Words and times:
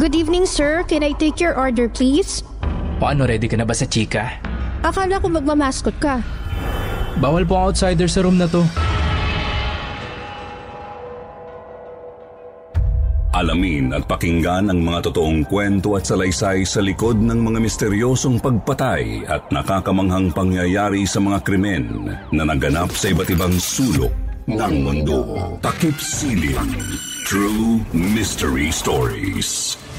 Good 0.00 0.16
evening, 0.16 0.48
sir. 0.48 0.80
Can 0.88 1.04
I 1.04 1.12
take 1.12 1.44
your 1.44 1.52
order, 1.52 1.84
please? 1.84 2.40
Paano, 2.96 3.28
ready 3.28 3.44
ka 3.52 3.60
na 3.60 3.68
ba 3.68 3.76
sa 3.76 3.84
chika? 3.84 4.32
Akala 4.80 5.20
ko 5.20 5.28
magmamaskot 5.28 5.92
ka. 6.00 6.24
Bawal 7.20 7.44
po 7.44 7.68
outsider 7.68 8.08
sa 8.08 8.24
room 8.24 8.40
na 8.40 8.48
to. 8.48 8.64
Alamin 13.36 13.92
at 13.92 14.08
pakinggan 14.08 14.72
ang 14.72 14.80
mga 14.80 15.12
totoong 15.12 15.44
kwento 15.44 15.92
at 16.00 16.08
salaysay 16.08 16.64
sa 16.64 16.80
likod 16.80 17.20
ng 17.20 17.36
mga 17.36 17.60
misteryosong 17.60 18.40
pagpatay 18.40 19.28
at 19.28 19.52
nakakamanghang 19.52 20.32
pangyayari 20.32 21.04
sa 21.04 21.20
mga 21.20 21.44
krimen 21.44 22.08
na 22.32 22.48
naganap 22.48 22.88
sa 22.96 23.12
iba't 23.12 23.28
ibang 23.36 23.52
sulok 23.52 24.16
ng 24.48 24.74
mundo. 24.80 25.44
Takip 25.60 26.00
Siling. 26.00 26.72
True 27.28 27.84
Mystery 27.92 28.72
Stories. 28.72 29.76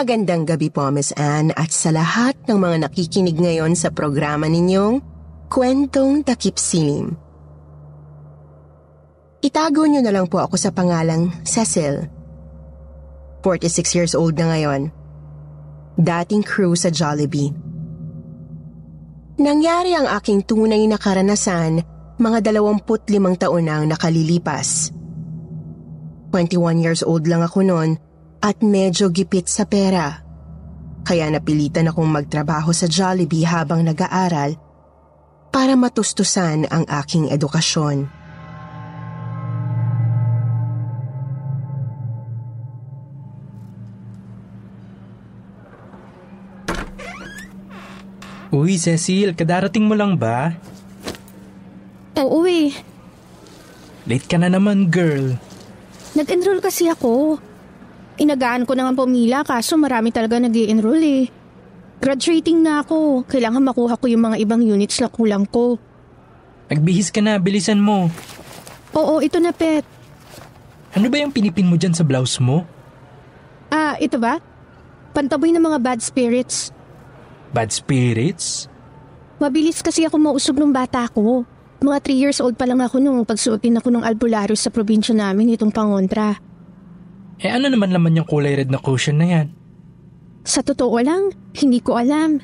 Magandang 0.00 0.48
gabi 0.48 0.72
po, 0.72 0.88
Miss 0.88 1.12
Anne, 1.12 1.52
at 1.60 1.76
sa 1.76 1.92
lahat 1.92 2.32
ng 2.48 2.56
mga 2.56 2.88
nakikinig 2.88 3.36
ngayon 3.36 3.76
sa 3.76 3.92
programa 3.92 4.48
ninyong 4.48 4.96
Kwentong 5.52 6.24
Takip 6.24 6.56
Silim. 6.56 7.12
Itago 9.44 9.84
niyo 9.84 10.00
na 10.00 10.08
lang 10.08 10.24
po 10.24 10.40
ako 10.40 10.56
sa 10.56 10.72
pangalang 10.72 11.28
Cecil. 11.44 12.08
46 13.44 13.92
years 13.92 14.12
old 14.16 14.40
na 14.40 14.48
ngayon. 14.56 14.88
Dating 16.00 16.48
crew 16.48 16.72
sa 16.72 16.88
Jollibee. 16.88 17.52
Nangyari 19.36 19.92
ang 19.92 20.08
aking 20.16 20.48
tunay 20.48 20.80
na 20.88 20.96
karanasan 20.96 21.84
mga 22.16 22.38
25 22.48 22.96
taon 23.36 23.68
na 23.68 23.84
ang 23.84 23.92
nakalilipas. 23.92 24.96
21 26.32 26.80
years 26.80 27.04
old 27.04 27.28
lang 27.28 27.44
ako 27.44 27.60
noon 27.60 28.00
at 28.40 28.64
medyo 28.64 29.12
gipit 29.12 29.46
sa 29.46 29.68
pera. 29.68 30.24
Kaya 31.04 31.28
napilitan 31.28 31.88
akong 31.88 32.08
magtrabaho 32.08 32.72
sa 32.72 32.88
Jollibee 32.88 33.44
habang 33.44 33.84
nag-aaral 33.84 34.56
para 35.52 35.76
matustusan 35.76 36.68
ang 36.68 36.84
aking 36.88 37.28
edukasyon. 37.32 38.08
Uy, 48.50 48.82
Cecil, 48.82 49.38
kadarating 49.38 49.86
mo 49.86 49.94
lang 49.94 50.18
ba? 50.18 50.58
Oo 52.18 52.42
eh. 52.50 52.74
Late 54.10 54.26
ka 54.26 54.42
na 54.42 54.50
naman, 54.50 54.90
girl. 54.90 55.38
Nag-enroll 56.18 56.58
kasi 56.58 56.90
ako. 56.90 57.38
Inagaan 58.20 58.68
ko 58.68 58.76
na 58.76 58.84
nga 58.84 58.94
pumila 59.00 59.40
kaso 59.40 59.80
marami 59.80 60.12
talaga 60.12 60.36
nag 60.36 60.52
enroll 60.52 61.00
eh. 61.00 61.24
Graduating 62.04 62.60
na 62.60 62.84
ako. 62.84 63.24
Kailangan 63.24 63.64
makuha 63.64 63.96
ko 63.96 64.08
yung 64.08 64.28
mga 64.28 64.36
ibang 64.44 64.60
units 64.60 65.00
na 65.00 65.08
kulang 65.08 65.48
ko. 65.48 65.80
Nagbihis 66.68 67.08
ka 67.08 67.24
na, 67.24 67.40
bilisan 67.40 67.80
mo. 67.80 68.12
Oo, 68.92 69.24
ito 69.24 69.40
na 69.40 69.56
pet. 69.56 69.84
Ano 70.92 71.08
ba 71.08 71.16
yung 71.16 71.32
pinipin 71.32 71.68
mo 71.68 71.80
dyan 71.80 71.96
sa 71.96 72.04
blouse 72.04 72.36
mo? 72.44 72.68
Ah, 73.72 73.96
ito 73.96 74.20
ba? 74.20 74.36
Pantaboy 75.16 75.54
ng 75.56 75.62
mga 75.64 75.78
bad 75.80 76.00
spirits. 76.04 76.74
Bad 77.56 77.72
spirits? 77.72 78.68
Mabilis 79.40 79.80
kasi 79.80 80.04
ako 80.04 80.20
mausog 80.20 80.60
nung 80.60 80.76
bata 80.76 81.08
ko. 81.08 81.48
Mga 81.80 81.98
3 82.04 82.20
years 82.20 82.38
old 82.44 82.60
pa 82.60 82.68
lang 82.68 82.84
ako 82.84 83.00
nung 83.00 83.24
pagsuotin 83.24 83.80
ako 83.80 83.88
ng 83.88 84.04
albularyo 84.04 84.52
sa 84.52 84.68
probinsya 84.68 85.16
namin 85.16 85.56
itong 85.56 85.72
pangontra. 85.72 86.36
Eh 87.40 87.48
ano 87.48 87.72
naman 87.72 87.88
laman 87.88 88.20
yung 88.20 88.28
kulay 88.28 88.52
red 88.52 88.68
na 88.68 88.76
cushion 88.76 89.16
na 89.16 89.26
yan? 89.26 89.48
Sa 90.44 90.60
totoo 90.60 91.00
lang, 91.00 91.32
hindi 91.56 91.80
ko 91.80 91.96
alam. 91.96 92.36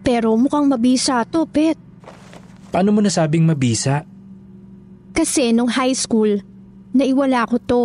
Pero 0.00 0.32
mukhang 0.40 0.72
mabisa 0.72 1.20
to, 1.28 1.44
pet. 1.44 1.76
Paano 2.72 2.96
mo 2.96 3.04
nasabing 3.04 3.44
mabisa? 3.44 4.08
Kasi 5.12 5.52
nung 5.52 5.68
high 5.68 5.92
school, 5.92 6.40
naiwala 6.96 7.44
ko 7.44 7.56
to. 7.60 7.82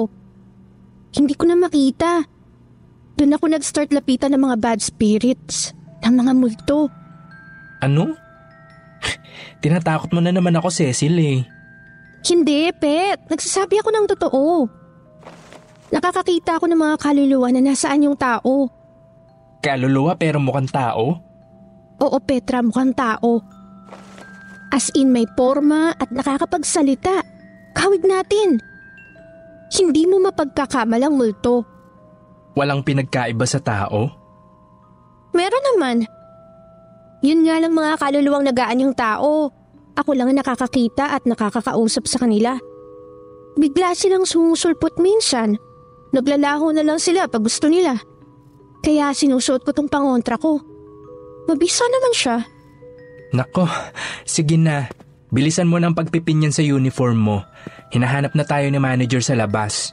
Hindi 1.12 1.36
ko 1.36 1.52
na 1.52 1.60
makita. 1.60 2.24
Doon 3.20 3.36
ako 3.36 3.46
nag-start 3.52 3.92
lapitan 3.92 4.32
ng 4.32 4.42
mga 4.48 4.58
bad 4.64 4.80
spirits, 4.80 5.76
ng 6.08 6.16
mga 6.16 6.32
multo. 6.32 6.88
Ano? 7.84 8.16
Tinatakot 9.64 10.16
mo 10.16 10.24
na 10.24 10.32
naman 10.32 10.56
ako, 10.56 10.72
Cecil 10.72 11.16
eh. 11.20 11.40
Hindi, 12.24 12.72
pet. 12.72 13.28
Nagsasabi 13.28 13.84
ako 13.84 13.90
ng 13.92 14.06
totoo. 14.16 14.44
Nakakakita 15.88 16.60
ako 16.60 16.68
ng 16.68 16.80
mga 16.80 16.96
kaluluwa 17.00 17.48
na 17.52 17.62
nasaan 17.64 18.06
yung 18.12 18.18
tao. 18.20 18.68
Kaluluwa 19.64 20.20
pero 20.20 20.38
mukhang 20.38 20.68
tao? 20.68 21.24
Oo, 21.98 22.18
Petra, 22.22 22.60
mukhang 22.62 22.94
tao. 22.94 23.42
As 24.70 24.92
in 24.94 25.16
may 25.16 25.24
forma 25.40 25.96
at 25.96 26.12
nakakapagsalita. 26.12 27.24
Kawig 27.72 28.04
natin. 28.04 28.60
Hindi 29.72 30.04
mo 30.10 30.20
mapagkakamalang 30.28 31.16
multo. 31.16 31.64
Walang 32.58 32.84
pinagkaiba 32.84 33.46
sa 33.48 33.64
tao? 33.64 34.12
Meron 35.32 35.66
naman. 35.74 35.98
Yun 37.22 37.46
nga 37.46 37.62
lang 37.62 37.74
mga 37.74 38.02
kaluluwang 38.02 38.44
nagaan 38.44 38.84
yung 38.84 38.96
tao. 38.98 39.54
Ako 39.98 40.14
lang 40.14 40.30
ang 40.30 40.38
nakakakita 40.42 41.16
at 41.16 41.26
nakakakausap 41.26 42.06
sa 42.06 42.22
kanila. 42.22 42.58
Bigla 43.58 43.98
silang 43.98 44.26
sumusulpot 44.26 45.02
minsan. 45.02 45.58
Naglalaho 46.16 46.72
na 46.72 46.84
lang 46.84 47.00
sila 47.02 47.28
pag 47.28 47.44
gusto 47.44 47.68
nila. 47.68 48.00
Kaya 48.80 49.12
sinusuot 49.12 49.68
ko 49.68 49.72
tong 49.76 49.92
pangontra 49.92 50.40
ko. 50.40 50.62
Mabisa 51.48 51.84
naman 51.88 52.14
siya. 52.16 52.38
Nako, 53.36 53.68
sige 54.24 54.56
na. 54.56 54.88
Bilisan 55.28 55.68
mo 55.68 55.76
ng 55.76 55.92
pagpipinyan 55.92 56.56
sa 56.56 56.64
uniform 56.64 57.20
mo. 57.20 57.38
Hinahanap 57.92 58.32
na 58.32 58.48
tayo 58.48 58.68
ni 58.72 58.80
manager 58.80 59.20
sa 59.20 59.36
labas. 59.36 59.92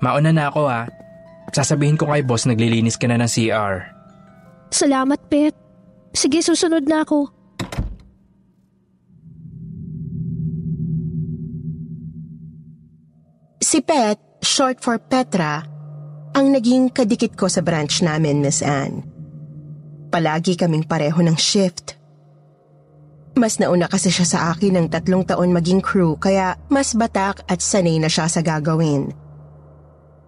Mauna 0.00 0.32
na 0.32 0.48
ako 0.48 0.68
ha. 0.68 0.88
Sasabihin 1.52 2.00
ko 2.00 2.08
kay 2.08 2.24
boss 2.24 2.48
naglilinis 2.48 2.96
ka 2.96 3.08
na 3.08 3.20
ng 3.20 3.28
CR. 3.28 3.84
Salamat, 4.72 5.20
Pet. 5.28 5.54
Sige, 6.16 6.40
susunod 6.40 6.88
na 6.88 7.04
ako. 7.04 7.28
Si 13.60 13.80
Pet, 13.84 14.18
short 14.46 14.78
for 14.78 15.02
Petra, 15.02 15.66
ang 16.38 16.54
naging 16.54 16.94
kadikit 16.94 17.34
ko 17.34 17.50
sa 17.50 17.66
branch 17.66 18.06
namin, 18.06 18.38
Miss 18.38 18.62
Anne. 18.62 19.02
Palagi 20.06 20.54
kaming 20.54 20.86
pareho 20.86 21.18
ng 21.18 21.34
shift. 21.34 21.98
Mas 23.36 23.58
nauna 23.60 23.90
kasi 23.90 24.08
siya 24.08 24.24
sa 24.24 24.38
akin 24.54 24.78
ng 24.80 24.86
tatlong 24.88 25.26
taon 25.26 25.52
maging 25.52 25.82
crew 25.84 26.16
kaya 26.16 26.56
mas 26.72 26.96
batak 26.96 27.44
at 27.50 27.60
sanay 27.60 28.00
na 28.00 28.08
siya 28.08 28.30
sa 28.30 28.40
gagawin. 28.40 29.12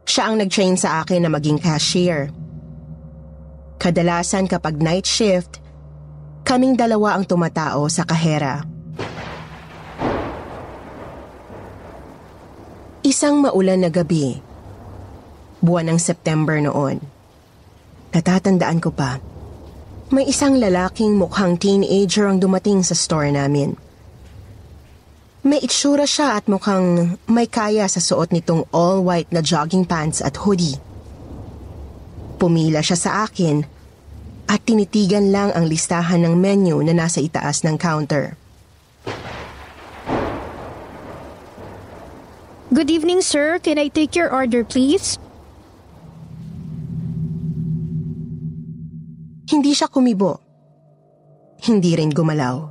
Siya 0.05 0.29
ang 0.29 0.43
nag-train 0.43 0.77
sa 0.77 1.01
akin 1.01 1.25
na 1.25 1.31
maging 1.33 1.57
cashier. 1.63 2.29
Kadalasan 3.79 4.51
kapag 4.51 4.83
night 4.83 5.07
shift, 5.07 5.63
kaming 6.43 6.75
dalawa 6.75 7.17
ang 7.17 7.25
tumatao 7.25 7.87
sa 7.89 8.03
kahera. 8.05 8.67
Isang 13.09 13.41
maulan 13.41 13.81
na 13.81 13.89
gabi. 13.89 14.37
Buwan 15.65 15.89
ng 15.89 15.97
September 15.97 16.61
noon. 16.61 17.01
Natatandaan 18.13 18.85
ko 18.85 18.93
pa. 18.93 19.17
May 20.13 20.29
isang 20.29 20.61
lalaking 20.61 21.17
mukhang 21.17 21.57
teenager 21.57 22.29
ang 22.29 22.37
dumating 22.37 22.85
sa 22.85 22.93
store 22.93 23.33
namin. 23.33 23.81
May 25.41 25.65
itsura 25.65 26.05
siya 26.05 26.37
at 26.37 26.53
mukhang 26.53 27.17
may 27.25 27.49
kaya 27.49 27.89
sa 27.89 27.97
suot 27.97 28.29
nitong 28.29 28.69
all-white 28.77 29.33
na 29.33 29.41
jogging 29.41 29.89
pants 29.89 30.21
at 30.21 30.45
hoodie. 30.45 30.77
Pumila 32.37 32.85
siya 32.85 32.99
sa 33.01 33.11
akin 33.25 33.65
at 34.53 34.61
tinitigan 34.69 35.33
lang 35.33 35.49
ang 35.57 35.65
listahan 35.65 36.29
ng 36.29 36.37
menu 36.37 36.77
na 36.85 36.93
nasa 36.93 37.25
itaas 37.25 37.65
ng 37.65 37.81
counter. 37.81 38.37
Good 42.69 42.93
evening, 42.93 43.25
sir. 43.25 43.57
Can 43.65 43.81
I 43.81 43.89
take 43.89 44.13
your 44.13 44.29
order, 44.29 44.61
please? 44.61 45.17
Hindi 49.49 49.73
siya 49.73 49.89
kumibo. 49.89 50.37
Hindi 51.65 51.97
rin 51.97 52.13
gumalaw. 52.13 52.69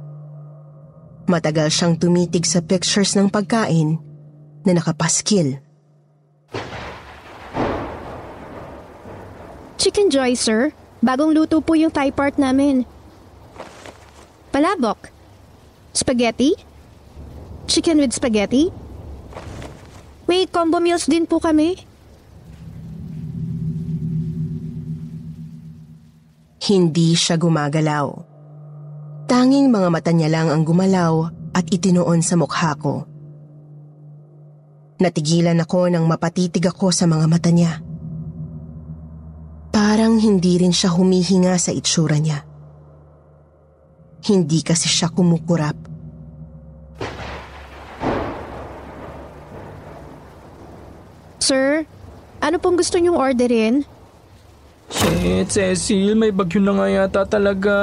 Matagal 1.26 1.74
siyang 1.74 1.98
tumitig 1.98 2.46
sa 2.46 2.62
pictures 2.62 3.18
ng 3.18 3.34
pagkain 3.34 3.98
na 4.70 4.78
nakapaskil. 4.78 5.58
Chicken 9.82 10.14
Joy, 10.14 10.38
sir. 10.38 10.78
Bagong 11.02 11.34
luto 11.34 11.58
po 11.58 11.74
yung 11.74 11.90
Thai 11.90 12.14
part 12.14 12.38
namin. 12.38 12.86
Palabok. 14.54 15.10
Spaghetti? 15.90 16.54
Chicken 17.66 17.98
with 17.98 18.14
spaghetti? 18.14 18.70
May 20.28 20.44
combo 20.52 20.84
meals 20.84 21.08
din 21.08 21.24
po 21.24 21.40
kami. 21.40 21.80
Hindi 26.68 27.16
siya 27.16 27.40
gumagalaw. 27.40 28.08
Tanging 29.32 29.72
mga 29.72 29.88
mata 29.88 30.12
niya 30.12 30.28
lang 30.28 30.52
ang 30.52 30.68
gumalaw 30.68 31.32
at 31.56 31.64
itinuon 31.72 32.20
sa 32.20 32.36
mukha 32.36 32.76
ko. 32.76 33.08
Natigilan 35.00 35.64
ako 35.64 35.88
nang 35.88 36.04
mapatitig 36.12 36.68
ako 36.68 36.92
sa 36.92 37.08
mga 37.08 37.26
mata 37.32 37.48
niya. 37.48 37.80
Parang 39.72 40.20
hindi 40.20 40.60
rin 40.60 40.76
siya 40.76 40.92
humihinga 40.92 41.56
sa 41.56 41.72
itsura 41.72 42.20
niya. 42.20 42.44
Hindi 44.28 44.60
kasi 44.60 44.92
siya 44.92 45.08
kumukurap. 45.08 45.97
Sir, 51.48 51.88
ano 52.44 52.60
pong 52.60 52.76
gusto 52.76 53.00
niyong 53.00 53.16
orderin? 53.16 53.88
Shit, 54.92 55.48
Cecil, 55.48 56.12
may 56.20 56.36
bagyo 56.36 56.60
na 56.60 56.76
nga 56.76 56.88
yata 56.92 57.24
talaga. 57.24 57.76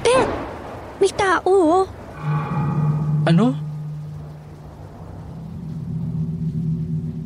Eh, 0.00 0.24
may 0.96 1.12
tao. 1.12 1.84
Ano? 3.28 3.52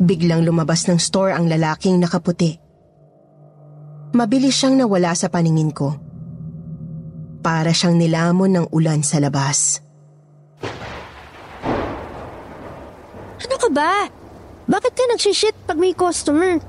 Biglang 0.03 0.43
lumabas 0.43 0.91
ng 0.91 0.99
store 0.99 1.39
ang 1.39 1.47
lalaking 1.47 2.03
nakaputi. 2.03 2.59
Mabilis 4.11 4.59
siyang 4.59 4.75
nawala 4.75 5.15
sa 5.15 5.31
paningin 5.31 5.71
ko. 5.71 5.95
Para 7.47 7.71
siyang 7.71 7.95
nilamon 7.95 8.59
ng 8.59 8.67
ulan 8.75 9.07
sa 9.07 9.23
labas. 9.23 9.87
Ano 13.39 13.55
ka 13.55 13.71
ba? 13.71 14.19
Bakit 14.71 14.93
ka 14.95 15.05
nagsishit 15.11 15.57
pag 15.67 15.75
may 15.75 15.91
customer? 15.91 16.63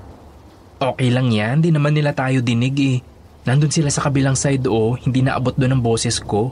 Okay 0.81 1.13
lang 1.13 1.29
yan, 1.29 1.61
di 1.61 1.69
naman 1.69 1.93
nila 1.93 2.17
tayo 2.17 2.41
dinig 2.41 2.73
eh. 2.81 2.97
Nandun 3.45 3.69
sila 3.69 3.93
sa 3.93 4.01
kabilang 4.01 4.33
side 4.33 4.65
o, 4.65 4.97
hindi 4.97 5.21
naabot 5.21 5.53
doon 5.53 5.77
ang 5.77 5.83
boses 5.85 6.17
ko. 6.17 6.49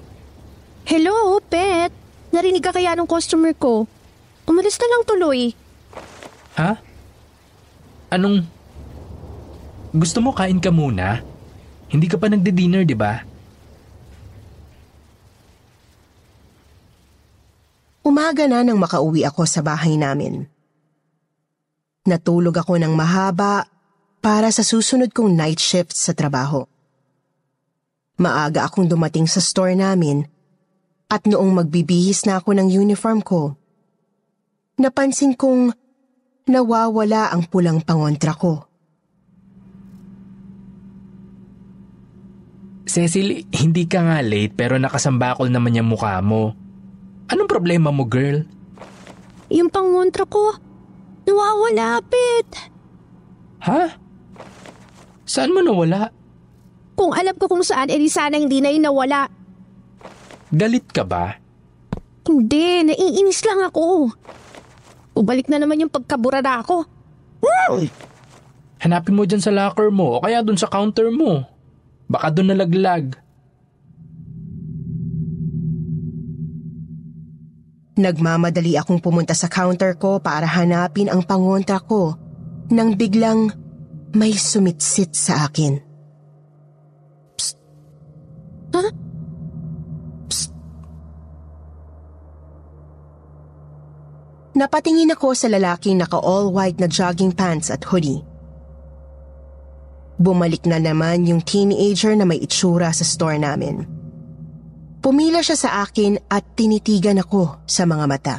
Hello, 0.86 1.42
pet. 1.42 1.90
Narinig 2.30 2.62
ka 2.62 2.69
kaya 2.69 2.94
ng 2.94 3.10
customer 3.10 3.57
ko? 3.57 3.90
Umalis 4.46 4.78
na 4.78 4.88
lang 4.94 5.01
tuloy. 5.10 5.57
Ha? 6.54 6.78
Anong... 8.13 8.46
Gusto 9.90 10.22
mo 10.22 10.38
kain 10.38 10.62
ka 10.62 10.69
muna? 10.69 11.25
Hindi 11.90 12.06
ka 12.06 12.22
pa 12.22 12.30
nagde-dinner, 12.30 12.86
di 12.86 12.94
ba? 12.94 13.25
Umaga 18.06 18.46
na 18.46 18.62
nang 18.62 18.78
makauwi 18.78 19.25
ako 19.25 19.50
sa 19.50 19.66
bahay 19.66 19.98
namin. 19.98 20.46
Natulog 22.07 22.56
ako 22.56 22.80
ng 22.80 22.94
mahaba 22.96 23.68
para 24.24 24.51
sa 24.51 24.63
susunod 24.63 25.12
kong 25.12 25.36
night 25.36 25.60
shift 25.60 25.96
sa 25.96 26.16
trabaho. 26.16 26.63
Maaga 28.19 28.68
akong 28.68 28.88
dumating 28.88 29.28
sa 29.28 29.40
store 29.40 29.75
namin 29.75 30.28
at 31.07 31.24
noong 31.28 31.63
magbibihis 31.63 32.28
na 32.28 32.38
ako 32.38 32.56
ng 32.56 32.68
uniform 32.69 33.24
ko, 33.24 33.56
napansin 34.80 35.34
kong 35.36 35.72
nawawala 36.48 37.31
ang 37.31 37.48
pulang 37.48 37.80
pangontra 37.84 38.36
ko. 38.36 38.68
Cecil, 42.90 43.46
hindi 43.54 43.86
ka 43.86 44.01
nga 44.01 44.19
late 44.25 44.56
pero 44.57 44.81
nakasambakol 44.81 45.46
naman 45.46 45.78
yung 45.78 45.94
mukha 45.94 46.18
mo. 46.25 46.57
Anong 47.30 47.46
problema 47.46 47.94
mo, 47.94 48.10
girl? 48.10 48.42
Yung 49.54 49.69
pangontra 49.69 50.25
ko, 50.25 50.57
nawawala, 51.29 52.01
pet. 52.09 52.49
Ha? 53.61 53.93
Saan 55.29 55.53
mo 55.53 55.61
nawala? 55.61 56.09
Kung 56.97 57.13
alam 57.13 57.37
ko 57.37 57.45
kung 57.45 57.61
saan, 57.61 57.93
edi 57.93 58.09
sana 58.09 58.41
hindi 58.41 58.59
na 58.59 58.73
yun 58.73 58.89
nawala. 58.89 59.29
Galit 60.49 60.89
ka 60.89 61.05
ba? 61.05 61.37
Hindi, 62.25 62.89
naiinis 62.89 63.45
lang 63.45 63.61
ako. 63.69 64.09
Ubalik 65.13 65.47
na 65.47 65.61
naman 65.61 65.85
yung 65.85 65.93
pagkaburada 65.93 66.65
ko. 66.65 66.85
Hanapin 68.79 69.15
mo 69.15 69.27
dyan 69.27 69.43
sa 69.43 69.51
locker 69.51 69.91
mo 69.91 70.17
o 70.17 70.21
kaya 70.23 70.39
dun 70.39 70.55
sa 70.55 70.71
counter 70.71 71.11
mo. 71.11 71.43
Baka 72.09 72.31
dun 72.33 72.49
nalaglag. 72.49 73.15
Nagmamadali 78.00 78.79
akong 78.79 79.03
pumunta 79.03 79.36
sa 79.36 79.51
counter 79.51 80.00
ko 80.00 80.24
para 80.24 80.48
hanapin 80.48 81.12
ang 81.12 81.20
pangontra 81.20 81.84
ko 81.84 82.15
nang 82.72 82.96
biglang 82.96 83.51
may 84.15 84.32
sumitsit 84.32 85.12
sa 85.12 85.51
akin. 85.51 85.75
Ha? 88.72 88.84
Napatingin 94.56 95.12
ako 95.12 95.36
sa 95.36 95.51
lalaking 95.51 96.00
naka 96.00 96.20
all 96.20 96.56
white 96.56 96.79
na 96.79 96.88
jogging 96.88 97.36
pants 97.36 97.68
at 97.68 97.84
hoodie. 97.84 98.24
Bumalik 100.20 100.68
na 100.68 100.79
naman 100.79 101.27
yung 101.27 101.39
teenager 101.44 102.12
na 102.15 102.27
may 102.27 102.44
itsura 102.44 102.91
sa 102.91 103.03
store 103.03 103.39
namin. 103.39 103.99
Pumila 105.00 105.39
siya 105.39 105.56
sa 105.56 105.70
akin 105.88 106.27
at 106.27 106.44
tinitigan 106.60 107.24
ako 107.24 107.63
sa 107.63 107.88
mga 107.88 108.06
mata. 108.06 108.38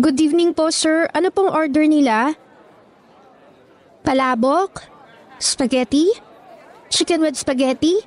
Good 0.00 0.16
evening 0.16 0.56
po, 0.56 0.72
sir. 0.72 1.06
Ano 1.12 1.28
pong 1.28 1.52
order 1.52 1.84
nila? 1.84 2.32
Palabok? 4.00 4.80
Spaghetti? 5.36 6.08
Chicken 6.88 7.20
with 7.20 7.36
spaghetti? 7.36 8.00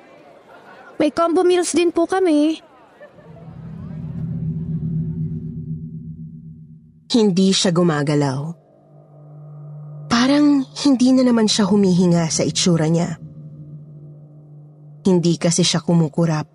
May 0.98 1.14
combo 1.14 1.46
meals 1.46 1.70
din 1.70 1.94
po 1.94 2.10
kami. 2.10 2.58
Hindi 7.08 7.48
siya 7.54 7.70
gumagalaw. 7.70 8.40
Parang 10.10 10.66
hindi 10.82 11.08
na 11.14 11.22
naman 11.24 11.46
siya 11.46 11.64
humihinga 11.70 12.26
sa 12.26 12.42
itsura 12.42 12.90
niya. 12.90 13.27
Hindi 15.06 15.38
kasi 15.38 15.62
siya 15.62 15.82
kumukurap. 15.82 16.46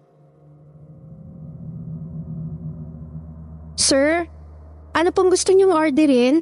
Sir, 3.79 4.27
ano 4.93 5.09
pong 5.09 5.33
gusto 5.33 5.51
niyong 5.51 5.73
orderin? 5.73 6.35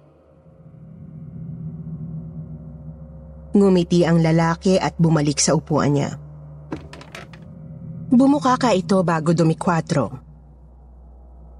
Ngumiti 3.52 4.08
ang 4.08 4.24
lalaki 4.24 4.80
at 4.80 4.96
bumalik 4.96 5.40
sa 5.40 5.56
upuan 5.56 5.96
niya. 5.96 6.16
Bumuka 8.12 8.60
ka 8.60 8.76
ito 8.76 9.00
bago 9.08 9.32
dumikwatro. 9.32 10.12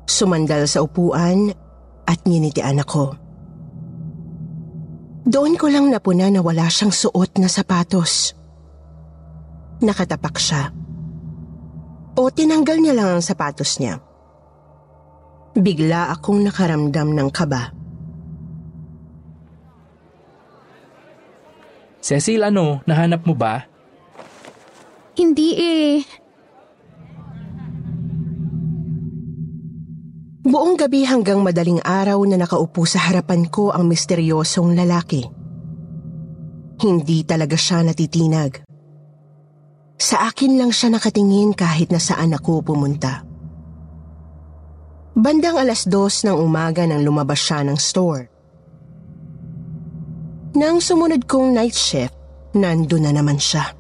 Sumandal 0.08 0.68
sa 0.68 0.84
upuan 0.84 1.52
at 2.04 2.20
nginitian 2.28 2.84
ako. 2.84 3.16
Doon 5.24 5.56
ko 5.56 5.72
lang 5.72 5.88
napuna 5.88 6.28
na 6.28 6.44
wala 6.44 6.68
siyang 6.68 6.92
suot 6.92 7.40
na 7.40 7.48
sapatos. 7.48 8.36
Nakatapak 9.82 10.38
siya. 10.38 10.70
O 12.14 12.30
tinanggal 12.30 12.78
niya 12.78 12.94
lang 12.94 13.18
ang 13.18 13.24
sapatos 13.26 13.82
niya. 13.82 13.98
Bigla 15.58 16.14
akong 16.14 16.46
nakaramdam 16.46 17.12
ng 17.12 17.30
kaba. 17.34 17.74
Cecil, 22.02 22.42
ano? 22.46 22.82
Nahanap 22.86 23.26
mo 23.26 23.38
ba? 23.38 23.66
Hindi 25.18 25.50
eh. 25.58 26.02
Buong 30.42 30.74
gabi 30.74 31.06
hanggang 31.06 31.46
madaling 31.46 31.80
araw 31.86 32.18
na 32.26 32.42
nakaupo 32.42 32.90
sa 32.90 33.06
harapan 33.06 33.46
ko 33.46 33.70
ang 33.70 33.86
misteryosong 33.86 34.74
lalaki. 34.74 35.22
Hindi 36.82 37.22
talaga 37.22 37.54
siya 37.54 37.86
natitinag. 37.86 38.71
Sa 40.02 40.26
akin 40.26 40.58
lang 40.58 40.74
siya 40.74 40.98
nakatingin 40.98 41.54
kahit 41.54 41.94
na 41.94 42.02
saan 42.02 42.34
ako 42.34 42.66
pumunta. 42.66 43.22
Bandang 45.14 45.62
alas 45.62 45.86
dos 45.86 46.26
ng 46.26 46.34
umaga 46.34 46.90
nang 46.90 47.06
lumabas 47.06 47.38
siya 47.38 47.62
ng 47.62 47.78
store. 47.78 48.26
Nang 50.58 50.82
sumunod 50.82 51.30
kong 51.30 51.54
night 51.54 51.78
shift, 51.78 52.18
nando 52.58 52.98
na 52.98 53.14
naman 53.14 53.38
siya. 53.38 53.78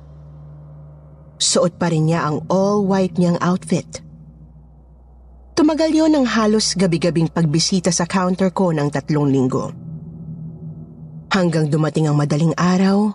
Suot 1.41 1.81
pa 1.81 1.89
rin 1.89 2.05
niya 2.05 2.29
ang 2.29 2.45
all-white 2.53 3.17
niyang 3.17 3.41
outfit. 3.41 4.05
Tumagal 5.57 5.89
yon 5.89 6.13
ng 6.13 6.29
halos 6.37 6.77
gabi-gabing 6.77 7.33
pagbisita 7.33 7.89
sa 7.89 8.05
counter 8.05 8.53
ko 8.53 8.69
ng 8.69 8.93
tatlong 8.93 9.25
linggo. 9.25 9.73
Hanggang 11.33 11.65
dumating 11.65 12.05
ang 12.05 12.21
madaling 12.21 12.53
araw 12.53 13.09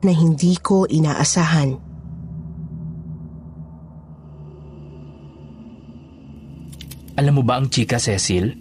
na 0.00 0.12
hindi 0.16 0.56
ko 0.56 0.88
inaasahan. 0.88 1.85
Alam 7.16 7.40
mo 7.40 7.42
ba 7.42 7.56
ang 7.56 7.72
chika, 7.72 7.96
Cecil? 7.96 8.52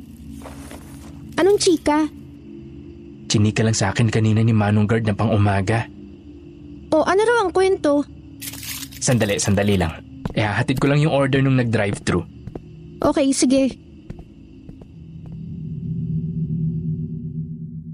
Anong 1.36 1.60
chika? 1.60 2.08
Chinika 3.28 3.68
lang 3.68 3.76
sa 3.76 3.92
akin 3.92 4.08
kanina 4.08 4.40
ni 4.40 4.56
Manong 4.56 4.88
Guard 4.88 5.04
na 5.04 5.12
pang 5.12 5.28
umaga. 5.28 5.84
O 6.96 7.04
ano 7.04 7.22
raw 7.28 7.44
ang 7.44 7.52
kwento? 7.52 8.08
Sandali, 9.04 9.36
sandali 9.44 9.76
lang. 9.76 10.00
Eh, 10.32 10.44
hatid 10.44 10.80
ko 10.80 10.88
lang 10.88 11.04
yung 11.04 11.12
order 11.12 11.44
nung 11.44 11.60
nag-drive-thru. 11.60 12.24
Okay, 13.04 13.36
sige. 13.36 13.76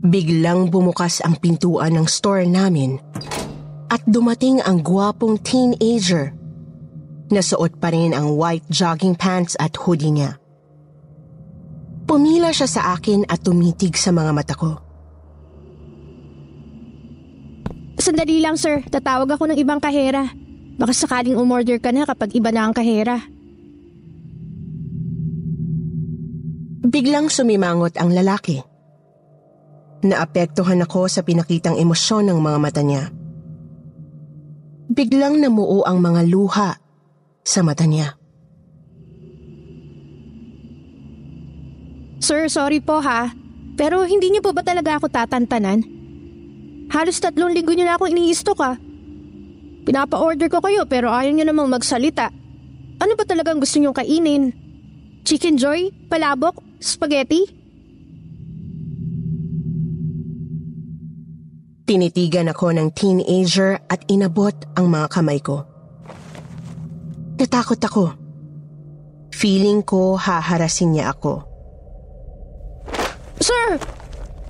Biglang 0.06 0.70
bumukas 0.70 1.26
ang 1.26 1.38
pintuan 1.42 1.98
ng 1.98 2.06
store 2.06 2.46
namin 2.46 3.02
at 3.90 4.02
dumating 4.06 4.62
ang 4.62 4.86
gwapong 4.86 5.42
teenager. 5.42 6.34
Nasuot 7.32 7.80
pa 7.80 7.90
rin 7.90 8.12
ang 8.12 8.36
white 8.36 8.66
jogging 8.68 9.16
pants 9.16 9.56
at 9.58 9.74
hoodie 9.74 10.12
niya. 10.12 10.41
Pumila 12.12 12.52
siya 12.52 12.68
sa 12.68 12.82
akin 12.92 13.24
at 13.24 13.40
tumitig 13.40 13.96
sa 13.96 14.12
mga 14.12 14.36
mata 14.36 14.52
ko. 14.52 14.76
Sandali 17.96 18.44
lang 18.44 18.60
sir, 18.60 18.84
tatawag 18.84 19.32
ako 19.32 19.48
ng 19.48 19.56
ibang 19.56 19.80
kahera. 19.80 20.28
Baka 20.76 20.92
sakaling 20.92 21.40
umorder 21.40 21.80
ka 21.80 21.96
na 21.96 22.04
kapag 22.04 22.36
iba 22.36 22.52
na 22.52 22.68
ang 22.68 22.76
kahera. 22.76 23.24
Biglang 26.84 27.32
sumimangot 27.32 27.96
ang 27.96 28.12
lalaki. 28.12 28.60
Naapektuhan 30.04 30.84
ako 30.84 31.08
sa 31.08 31.24
pinakitang 31.24 31.80
emosyon 31.80 32.28
ng 32.28 32.40
mga 32.44 32.58
mata 32.60 32.84
niya. 32.84 33.08
Biglang 34.92 35.40
namuo 35.40 35.88
ang 35.88 36.04
mga 36.04 36.28
luha 36.28 36.76
sa 37.48 37.64
mata 37.64 37.88
niya. 37.88 38.21
Sir, 42.22 42.48
sorry 42.54 42.78
po 42.78 43.02
ha. 43.02 43.34
Pero 43.76 44.06
hindi 44.06 44.30
niyo 44.30 44.46
po 44.46 44.54
ba 44.54 44.62
talaga 44.62 45.02
ako 45.02 45.10
tatantanan? 45.10 45.82
Halos 46.94 47.18
tatlong 47.18 47.50
linggo 47.50 47.74
niyo 47.74 47.90
na 47.90 47.98
akong 47.98 48.14
iniistok 48.14 48.62
ha. 48.62 48.78
Pinapa-order 49.82 50.46
ko 50.46 50.62
kayo 50.62 50.86
pero 50.86 51.10
ayaw 51.10 51.34
niyo 51.34 51.50
namang 51.50 51.74
magsalita. 51.74 52.30
Ano 53.02 53.18
ba 53.18 53.26
talagang 53.26 53.58
gusto 53.58 53.82
niyong 53.82 53.98
kainin? 53.98 54.54
Chicken 55.26 55.58
joy? 55.58 55.90
Palabok? 56.14 56.62
Spaghetti? 56.78 57.42
Tinitigan 61.90 62.54
ako 62.54 62.78
ng 62.78 62.94
teenager 62.94 63.82
at 63.90 64.06
inabot 64.06 64.54
ang 64.78 64.94
mga 64.94 65.08
kamay 65.10 65.42
ko. 65.42 65.66
Natakot 67.42 67.82
ako. 67.82 68.14
Feeling 69.34 69.82
ko 69.82 70.14
haharasin 70.14 70.94
niya 70.94 71.18
ako. 71.18 71.51
Sir! 73.72 73.80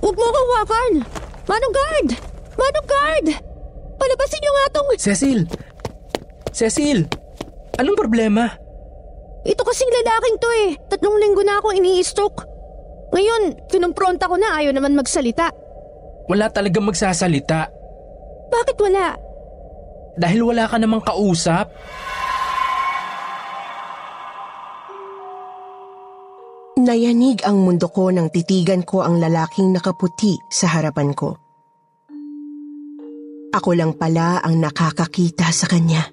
Huwag 0.02 0.18
mo 0.18 0.24
akong 0.26 0.48
hawakan! 0.50 0.92
Manong 1.46 1.74
guard! 1.74 2.08
Manong 2.58 2.88
guard! 2.90 3.26
Palabasin 3.94 4.40
niyo 4.42 4.50
nga 4.50 4.66
tong... 4.74 4.88
Cecil! 4.98 5.40
Cecil! 6.50 7.06
Anong 7.78 7.94
problema? 7.94 8.50
Ito 9.46 9.62
kasing 9.62 9.94
lalaking 9.94 10.36
to 10.42 10.50
eh. 10.66 10.70
Tatlong 10.90 11.22
linggo 11.22 11.46
na 11.46 11.62
ako 11.62 11.70
ini-stroke. 11.70 12.42
Ngayon, 13.14 13.70
kinumpronta 13.70 14.26
ko 14.26 14.34
na 14.34 14.58
ayaw 14.58 14.74
naman 14.74 14.98
magsalita. 14.98 15.54
Wala 16.26 16.50
talagang 16.50 16.90
magsasalita. 16.90 17.70
Bakit 18.50 18.76
wala? 18.82 19.14
Dahil 20.18 20.42
wala 20.42 20.66
ka 20.66 20.82
namang 20.82 21.06
kausap. 21.06 21.70
Nayanig 26.82 27.46
ang 27.46 27.62
mundo 27.62 27.86
ko 27.94 28.10
nang 28.10 28.26
titigan 28.26 28.82
ko 28.82 29.06
ang 29.06 29.22
lalaking 29.22 29.70
nakaputi 29.70 30.34
sa 30.50 30.66
harapan 30.66 31.14
ko. 31.14 31.38
Ako 33.54 33.70
lang 33.78 33.94
pala 33.94 34.42
ang 34.42 34.58
nakakakita 34.58 35.46
sa 35.54 35.70
kanya. 35.70 36.10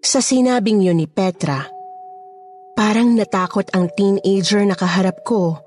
Sa 0.00 0.24
sinabing 0.24 0.80
yun 0.80 0.96
ni 0.96 1.04
Petra, 1.04 1.68
parang 2.72 3.12
natakot 3.12 3.68
ang 3.76 3.92
teenager 3.92 4.64
na 4.64 4.72
kaharap 4.72 5.20
ko 5.20 5.60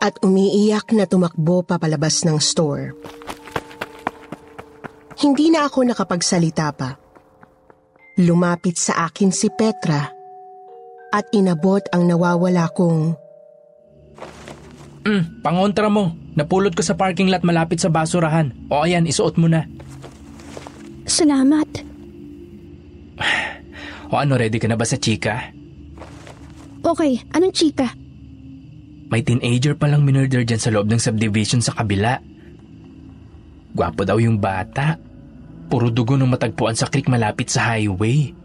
at 0.00 0.16
umiiyak 0.24 0.88
na 0.96 1.04
tumakbo 1.04 1.60
papalabas 1.68 2.24
ng 2.24 2.40
store. 2.40 2.96
Hindi 5.20 5.52
na 5.52 5.68
ako 5.68 5.84
nakapagsalita 5.84 6.66
pa. 6.72 6.96
Lumapit 8.24 8.80
sa 8.80 9.04
akin 9.04 9.28
si 9.28 9.52
Petra 9.52 10.21
at 11.12 11.28
inabot 11.36 11.84
ang 11.92 12.08
nawawala 12.08 12.72
kong 12.72 13.20
Mm, 15.02 15.42
pangontra 15.42 15.90
mo. 15.90 16.14
Napulot 16.38 16.72
ko 16.78 16.82
sa 16.82 16.94
parking 16.94 17.26
lot 17.26 17.42
malapit 17.42 17.82
sa 17.82 17.90
basurahan. 17.90 18.54
O 18.70 18.86
ayan, 18.86 19.02
isuot 19.02 19.34
mo 19.34 19.50
na. 19.50 19.66
Salamat. 21.06 21.68
O 24.12 24.20
ano, 24.20 24.36
ready 24.36 24.60
ka 24.60 24.68
na 24.68 24.76
ba 24.76 24.84
sa 24.84 25.00
chika? 25.00 25.40
Okay, 26.84 27.24
anong 27.32 27.56
chika? 27.56 27.88
May 29.08 29.24
teenager 29.24 29.72
palang 29.72 30.04
minurder 30.04 30.44
dyan 30.44 30.60
sa 30.60 30.68
loob 30.68 30.84
ng 30.92 31.00
subdivision 31.00 31.64
sa 31.64 31.72
kabila. 31.72 32.20
Gwapo 33.72 34.04
daw 34.04 34.20
yung 34.20 34.36
bata. 34.36 35.00
Puro 35.72 35.88
dugo 35.88 36.20
nung 36.20 36.28
matagpuan 36.28 36.76
sa 36.76 36.92
creek 36.92 37.08
malapit 37.08 37.48
sa 37.48 37.72
highway. 37.72 38.36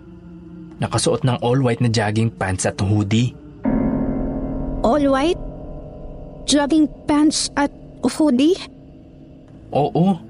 Nakasuot 0.78 1.26
ng 1.26 1.42
all-white 1.42 1.82
na 1.82 1.90
jogging 1.90 2.30
pants 2.30 2.70
at 2.70 2.78
hoodie. 2.78 3.34
All 4.86 5.02
white? 5.10 5.42
Jogging 6.46 6.86
pants 7.10 7.50
at 7.58 7.74
hoodie? 8.06 8.56
Oo. 9.74 10.22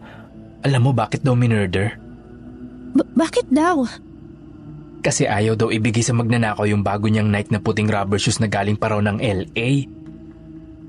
Alam 0.64 0.82
mo 0.82 0.92
bakit 0.96 1.22
daw 1.22 1.36
minurder? 1.36 2.00
B- 2.96 3.12
bakit 3.14 3.46
daw? 3.52 3.84
Kasi 5.04 5.30
ayaw 5.30 5.54
daw 5.54 5.70
ibigay 5.70 6.02
sa 6.02 6.16
magnanakaw 6.16 6.66
yung 6.66 6.82
bago 6.82 7.06
niyang 7.08 7.30
Nike 7.30 7.54
na 7.54 7.62
puting 7.62 7.88
rubber 7.88 8.18
shoes 8.18 8.42
na 8.42 8.50
galing 8.50 8.80
pa 8.80 8.92
raw 8.92 9.00
ng 9.04 9.22
LA. 9.22 9.86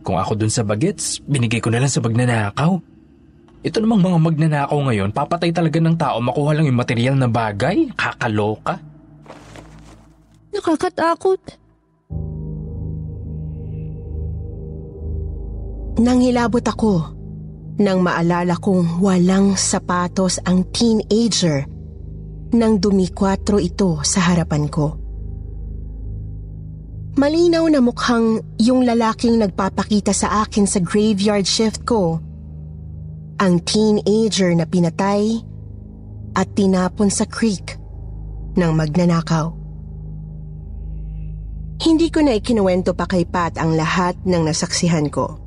Kung 0.07 0.17
ako 0.17 0.39
dun 0.39 0.49
sa 0.55 0.65
bagets, 0.65 1.21
binigay 1.29 1.61
ko 1.61 1.69
na 1.69 1.83
lang 1.83 1.93
sa 1.93 2.01
magnanakaw. 2.01 2.81
Ito 3.59 3.77
namang 3.83 4.07
mga 4.07 4.19
magnanakaw 4.23 4.79
ngayon, 4.87 5.11
papatay 5.13 5.51
talaga 5.51 5.83
ng 5.83 5.99
tao 5.99 6.23
makuha 6.23 6.57
lang 6.57 6.71
yung 6.71 6.79
material 6.79 7.19
na 7.19 7.29
bagay. 7.29 7.91
Kakaloka. 7.99 8.79
Nakakatakot. 10.59 11.39
Nanghilabot 16.03 16.67
ako 16.67 17.15
nang 17.79 18.03
maalala 18.03 18.59
kong 18.59 18.99
walang 18.99 19.55
sapatos 19.55 20.43
ang 20.43 20.67
teenager 20.75 21.63
nang 22.59 22.83
dumikwatro 22.83 23.63
ito 23.63 24.03
sa 24.03 24.19
harapan 24.27 24.67
ko. 24.67 24.99
Malinaw 27.15 27.63
na 27.71 27.79
mukhang 27.79 28.43
yung 28.59 28.83
lalaking 28.83 29.39
nagpapakita 29.39 30.11
sa 30.11 30.43
akin 30.43 30.67
sa 30.67 30.83
graveyard 30.83 31.47
shift 31.47 31.87
ko. 31.87 32.19
Ang 33.39 33.63
teenager 33.63 34.51
na 34.59 34.67
pinatay 34.67 35.39
at 36.35 36.51
tinapon 36.59 37.15
sa 37.15 37.31
creek 37.31 37.79
ng 38.59 38.75
magnanakaw. 38.75 39.58
Hindi 41.79 42.11
ko 42.11 42.27
na 42.27 42.35
ikinuwento 42.35 42.91
pa 42.91 43.07
kay 43.07 43.23
Pat 43.23 43.55
ang 43.55 43.79
lahat 43.79 44.19
ng 44.27 44.43
nasaksihan 44.43 45.07
ko. 45.15 45.39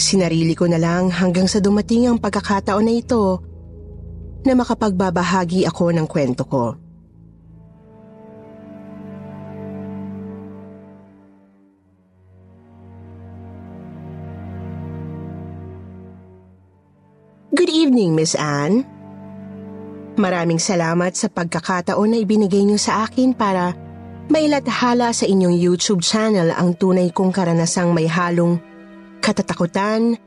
Sinarili 0.00 0.56
ko 0.56 0.64
na 0.64 0.80
lang 0.80 1.12
hanggang 1.12 1.44
sa 1.44 1.60
dumating 1.60 2.08
ang 2.08 2.16
pagkakataon 2.16 2.86
na 2.88 2.94
ito 2.96 3.44
na 4.48 4.56
makapagbabahagi 4.56 5.68
ako 5.68 5.92
ng 5.92 6.06
kwento 6.08 6.48
ko. 6.48 6.64
Good 17.52 17.68
evening, 17.68 18.16
Miss 18.16 18.32
Anne. 18.32 18.88
Maraming 20.16 20.56
salamat 20.56 21.12
sa 21.20 21.28
pagkakataon 21.28 22.16
na 22.16 22.18
ibinigay 22.24 22.64
niyo 22.64 22.80
sa 22.80 23.04
akin 23.04 23.36
para 23.36 23.87
mailathala 24.28 25.10
sa 25.16 25.24
inyong 25.24 25.56
YouTube 25.56 26.04
channel 26.04 26.52
ang 26.52 26.76
tunay 26.76 27.08
kong 27.12 27.32
karanasang 27.32 27.96
may 27.96 28.04
halong 28.04 28.60
katatakutan, 29.24 30.20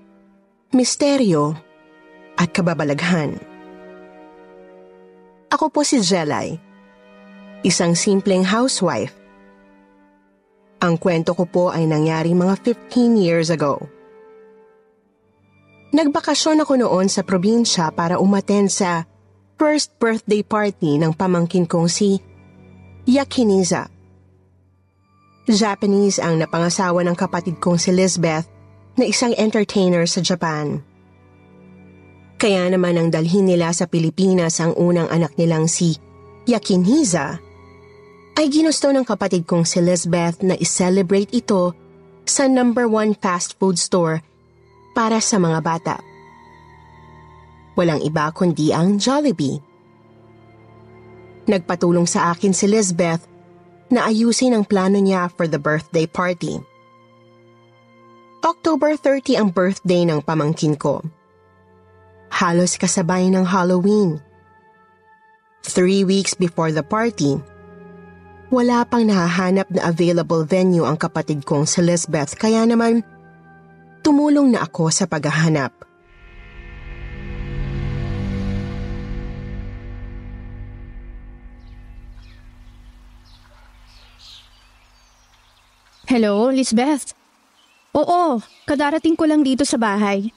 misteryo, 0.74 1.53
at 2.38 2.50
kababalaghan. 2.50 3.38
Ako 5.53 5.70
po 5.70 5.86
si 5.86 6.01
Jelay, 6.01 6.58
isang 7.62 7.93
simpleng 7.93 8.41
housewife. 8.41 9.13
Ang 10.81 10.98
kwento 10.98 11.38
ko 11.38 11.46
po 11.46 11.63
ay 11.70 11.86
nangyari 11.86 12.34
mga 12.34 12.58
15 12.89 13.22
years 13.22 13.53
ago. 13.53 13.77
Nagbakasyon 15.93 16.65
ako 16.65 16.74
noon 16.81 17.05
sa 17.12 17.22
probinsya 17.22 17.93
para 17.93 18.17
umaten 18.17 18.65
sa 18.65 19.05
first 19.62 19.93
birthday 20.01 20.41
party 20.41 20.98
ng 20.98 21.13
pamangkin 21.13 21.70
kong 21.70 21.86
si 21.86 22.17
Yakiniza. 23.10 23.89
Japanese 25.50 26.22
ang 26.22 26.38
napangasawa 26.38 27.01
ng 27.01 27.17
kapatid 27.17 27.58
kong 27.58 27.81
si 27.81 27.89
Lisbeth 27.89 28.46
na 28.93 29.10
isang 29.10 29.34
entertainer 29.41 30.05
sa 30.05 30.22
Japan. 30.22 30.86
Kaya 32.38 32.70
naman 32.70 33.01
ang 33.01 33.10
dalhin 33.10 33.50
nila 33.50 33.74
sa 33.74 33.89
Pilipinas 33.89 34.62
ang 34.62 34.77
unang 34.77 35.10
anak 35.10 35.34
nilang 35.34 35.65
si 35.65 35.98
Yakiniza, 36.46 37.41
ay 38.38 38.46
ginusto 38.50 38.93
ng 38.93 39.05
kapatid 39.05 39.50
kong 39.50 39.65
si 39.65 39.81
Lisbeth 39.81 40.46
na 40.46 40.53
i-celebrate 40.58 41.34
ito 41.34 41.74
sa 42.29 42.46
number 42.46 42.86
one 42.86 43.17
fast 43.17 43.58
food 43.58 43.81
store 43.81 44.22
para 44.93 45.17
sa 45.17 45.41
mga 45.41 45.60
bata. 45.65 45.96
Walang 47.74 48.05
iba 48.05 48.29
kundi 48.29 48.70
ang 48.70 49.01
Jollibee. 49.01 49.71
Nagpatulong 51.51 52.08
sa 52.08 52.31
akin 52.31 52.55
si 52.55 52.72
Lisbeth 52.72 53.27
na 53.91 54.08
ayusin 54.08 54.55
ang 54.55 54.63
plano 54.63 54.96
niya 55.03 55.27
for 55.36 55.51
the 55.51 55.60
birthday 55.60 56.08
party. 56.08 56.63
October 58.41 58.96
30 58.96 59.36
ang 59.36 59.50
birthday 59.51 60.08
ng 60.08 60.24
pamangkin 60.24 60.79
ko. 60.79 61.03
Halos 62.31 62.79
kasabay 62.79 63.27
ng 63.27 63.43
Halloween. 63.43 64.24
Three 65.62 66.08
weeks 66.08 66.34
before 66.34 66.72
the 66.72 66.81
party, 66.81 67.38
wala 68.48 68.88
pang 68.88 69.05
nahahanap 69.05 69.67
na 69.70 69.91
available 69.91 70.48
venue 70.48 70.88
ang 70.88 70.96
kapatid 70.96 71.43
kong 71.43 71.67
si 71.67 71.84
Lisbeth 71.84 72.39
kaya 72.39 72.63
naman 72.63 73.03
tumulong 74.01 74.55
na 74.55 74.63
ako 74.63 74.89
sa 74.89 75.05
paghahanap. 75.05 75.81
Hello, 86.12 86.52
Lisbeth? 86.52 87.15
Oo, 87.95 88.43
kadarating 88.67 89.15
ko 89.15 89.24
lang 89.24 89.47
dito 89.47 89.63
sa 89.63 89.80
bahay. 89.80 90.28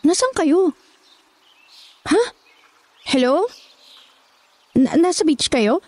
Nasaan 0.00 0.32
kayo? 0.32 0.72
Ha? 2.08 2.32
Hello? 3.04 3.44
Na- 4.72 4.96
nasa 4.96 5.20
beach 5.28 5.52
kayo? 5.52 5.84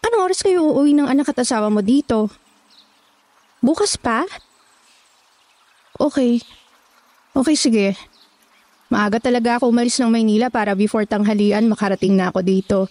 Anong 0.00 0.32
oras 0.32 0.40
kayo 0.40 0.64
uuwi 0.64 0.96
ng 0.96 1.12
anak 1.12 1.28
at 1.28 1.44
asawa 1.44 1.68
mo 1.68 1.84
dito? 1.84 2.32
Bukas 3.60 4.00
pa? 4.00 4.24
Okay. 6.00 6.40
Okay, 7.36 7.56
sige. 7.60 8.00
Maaga 8.88 9.20
talaga 9.20 9.60
ako 9.60 9.68
umalis 9.68 10.00
ng 10.00 10.08
Maynila 10.08 10.48
para 10.48 10.72
before 10.72 11.04
tanghalian 11.04 11.68
makarating 11.68 12.16
na 12.16 12.32
ako 12.32 12.40
dito. 12.40 12.88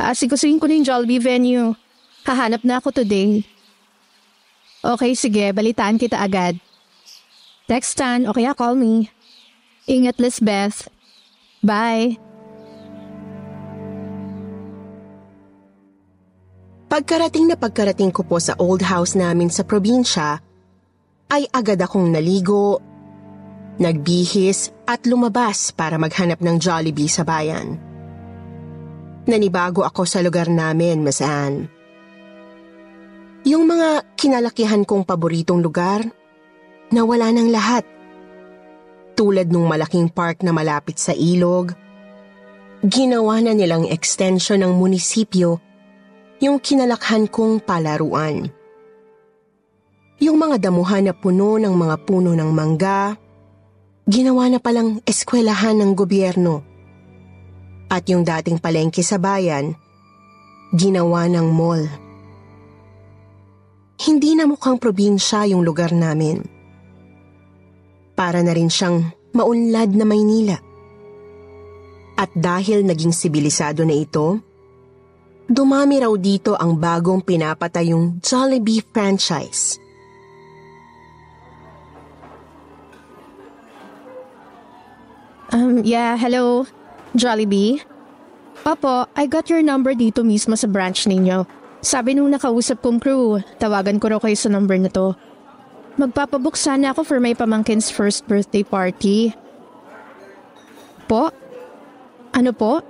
Aasikusuin 0.00 0.56
ko 0.56 0.64
na 0.64 0.80
yung 0.80 0.88
Jollibee 0.88 1.20
venue. 1.20 1.76
Hahanap 2.24 2.64
na 2.64 2.80
ako 2.80 3.04
today. 3.04 3.59
Okay, 4.80 5.12
sige. 5.12 5.52
Balitaan 5.52 6.00
kita 6.00 6.16
agad. 6.16 6.56
Textan 7.68 8.24
o 8.24 8.32
kaya 8.32 8.56
call 8.56 8.80
me. 8.80 9.12
Ingat, 9.84 10.16
Lisbeth. 10.16 10.88
Bye. 11.60 12.16
Pagkarating 16.90 17.46
na 17.46 17.54
pagkarating 17.54 18.10
ko 18.10 18.26
po 18.26 18.42
sa 18.42 18.58
old 18.58 18.82
house 18.82 19.14
namin 19.14 19.46
sa 19.46 19.62
probinsya, 19.62 20.42
ay 21.30 21.46
agad 21.54 21.78
akong 21.78 22.10
naligo, 22.10 22.82
nagbihis 23.78 24.74
at 24.90 25.06
lumabas 25.06 25.70
para 25.70 25.94
maghanap 25.94 26.42
ng 26.42 26.58
Jollibee 26.58 27.06
sa 27.06 27.22
bayan. 27.22 27.78
Nanibago 29.30 29.86
ako 29.86 30.02
sa 30.02 30.18
lugar 30.18 30.50
namin, 30.50 31.06
Miss 31.06 31.22
Anne. 31.22 31.70
Yung 33.46 33.70
mga 33.70 34.09
kinalakihan 34.20 34.84
kong 34.84 35.08
paboritong 35.08 35.64
lugar, 35.64 36.04
nawala 36.92 37.32
ng 37.32 37.48
lahat. 37.48 37.88
Tulad 39.16 39.48
nung 39.48 39.64
malaking 39.64 40.12
park 40.12 40.44
na 40.44 40.52
malapit 40.52 41.00
sa 41.00 41.16
ilog, 41.16 41.72
ginawa 42.84 43.40
na 43.40 43.56
nilang 43.56 43.88
extension 43.88 44.60
ng 44.60 44.76
munisipyo 44.76 45.56
yung 46.44 46.60
kinalakhan 46.60 47.32
kong 47.32 47.64
palaruan. 47.64 48.52
Yung 50.20 50.36
mga 50.36 50.68
damuhan 50.68 51.08
na 51.08 51.16
puno 51.16 51.56
ng 51.56 51.72
mga 51.72 51.96
puno 52.04 52.36
ng 52.36 52.50
mangga, 52.52 53.16
ginawa 54.04 54.52
na 54.52 54.60
palang 54.60 55.00
eskwelahan 55.08 55.80
ng 55.80 55.96
gobyerno. 55.96 56.60
At 57.88 58.04
yung 58.12 58.28
dating 58.28 58.60
palengke 58.60 59.00
sa 59.00 59.16
bayan, 59.16 59.72
ginawa 60.76 61.24
ng 61.24 61.48
mall. 61.48 62.09
Hindi 64.00 64.32
na 64.32 64.48
mukhang 64.48 64.80
probinsya 64.80 65.44
yung 65.52 65.60
lugar 65.60 65.92
namin. 65.92 66.40
Para 68.16 68.40
na 68.40 68.56
rin 68.56 68.72
siyang 68.72 69.12
maunlad 69.36 69.92
na 69.92 70.08
Maynila. 70.08 70.56
At 72.16 72.32
dahil 72.32 72.80
naging 72.88 73.12
sibilisado 73.12 73.84
na 73.84 73.92
ito, 73.92 74.40
dumami 75.44 76.00
raw 76.00 76.12
dito 76.16 76.56
ang 76.56 76.80
bagong 76.80 77.20
pinapatay 77.20 77.92
yung 77.92 78.24
Jollibee 78.24 78.80
franchise. 78.80 79.76
Um, 85.52 85.84
yeah, 85.84 86.16
hello. 86.16 86.64
Jollibee? 87.12 87.84
Opo, 88.64 89.08
I 89.12 89.28
got 89.28 89.52
your 89.52 89.60
number 89.60 89.92
dito 89.92 90.24
mismo 90.24 90.56
sa 90.56 90.64
branch 90.64 91.04
ninyo. 91.04 91.59
Sabi 91.80 92.12
nung 92.12 92.28
nakausap 92.28 92.84
kong 92.84 93.00
crew, 93.00 93.40
tawagan 93.56 93.96
ko 93.96 94.12
raw 94.12 94.20
kayo 94.20 94.36
sa 94.36 94.52
number 94.52 94.76
na 94.76 94.92
to. 94.92 95.16
Magpapabook 95.96 96.56
sana 96.56 96.92
ako 96.92 97.08
for 97.08 97.18
my 97.20 97.32
pamangkin's 97.32 97.88
first 97.88 98.28
birthday 98.28 98.60
party. 98.60 99.32
Po? 101.08 101.32
Ano 102.36 102.52
po? 102.52 102.84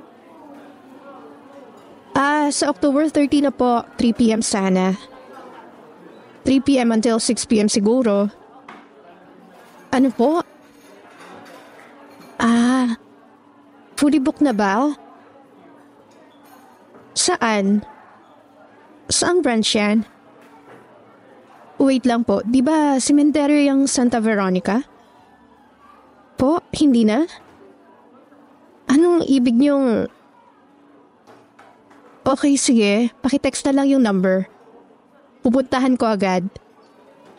Ah, 2.18 2.50
sa 2.50 2.74
October 2.74 3.07
30 3.07 3.46
na 3.46 3.53
po, 3.55 3.87
3pm 3.94 4.42
sana. 4.42 4.98
3pm 6.42 6.90
until 6.90 7.22
6pm 7.22 7.70
siguro. 7.70 8.26
Ano 9.94 10.09
po? 10.11 10.42
Ah, 12.42 12.98
fully 13.94 14.18
booked 14.18 14.42
na 14.42 14.50
ba? 14.50 14.90
Saan? 17.14 17.87
Saang 19.10 19.42
branch 19.42 19.74
yan? 19.74 20.06
Wait 21.82 22.06
lang 22.06 22.22
po, 22.22 22.46
di 22.46 22.62
ba 22.62 23.02
cemetery 23.02 23.66
yung 23.66 23.90
Santa 23.90 24.22
Veronica? 24.22 24.86
Po, 26.38 26.62
hindi 26.78 27.02
na? 27.02 27.26
Anong 28.86 29.26
ibig 29.26 29.58
niyong... 29.58 30.06
Okay, 32.22 32.54
sige. 32.54 33.10
Pakitext 33.18 33.66
na 33.66 33.82
lang 33.82 33.90
yung 33.90 34.06
number. 34.06 34.46
Pupuntahan 35.42 35.98
ko 35.98 36.14
agad. 36.14 36.46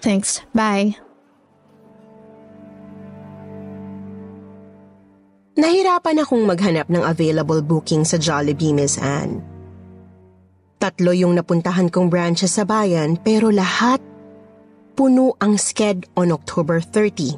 Thanks, 0.04 0.44
bye. 0.52 0.98
Nahirapan 5.56 6.20
akong 6.20 6.44
maghanap 6.44 6.90
ng 6.90 7.06
available 7.06 7.62
booking 7.62 8.04
sa 8.04 8.18
Jollibee, 8.18 8.74
Miss 8.74 8.98
Anne. 8.98 9.61
Tatlo 10.82 11.14
yung 11.14 11.38
napuntahan 11.38 11.94
kong 11.94 12.10
branches 12.10 12.58
sa 12.58 12.66
bayan 12.66 13.14
pero 13.14 13.54
lahat 13.54 14.02
puno 14.98 15.38
ang 15.38 15.54
sked 15.54 16.10
on 16.18 16.34
October 16.34 16.82
30. 16.82 17.38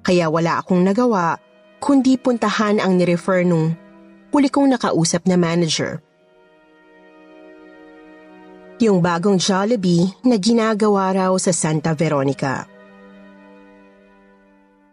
Kaya 0.00 0.32
wala 0.32 0.64
akong 0.64 0.80
nagawa 0.80 1.36
kundi 1.84 2.16
puntahan 2.16 2.80
ang 2.80 2.96
nirefer 2.96 3.44
nung 3.44 3.76
huli 4.32 4.48
kong 4.48 4.72
nakausap 4.72 5.28
na 5.28 5.36
manager. 5.36 6.00
Yung 8.80 9.04
bagong 9.04 9.36
Jollibee 9.36 10.24
na 10.24 10.40
ginagawa 10.40 11.12
raw 11.12 11.32
sa 11.36 11.52
Santa 11.52 11.92
Veronica. 11.92 12.64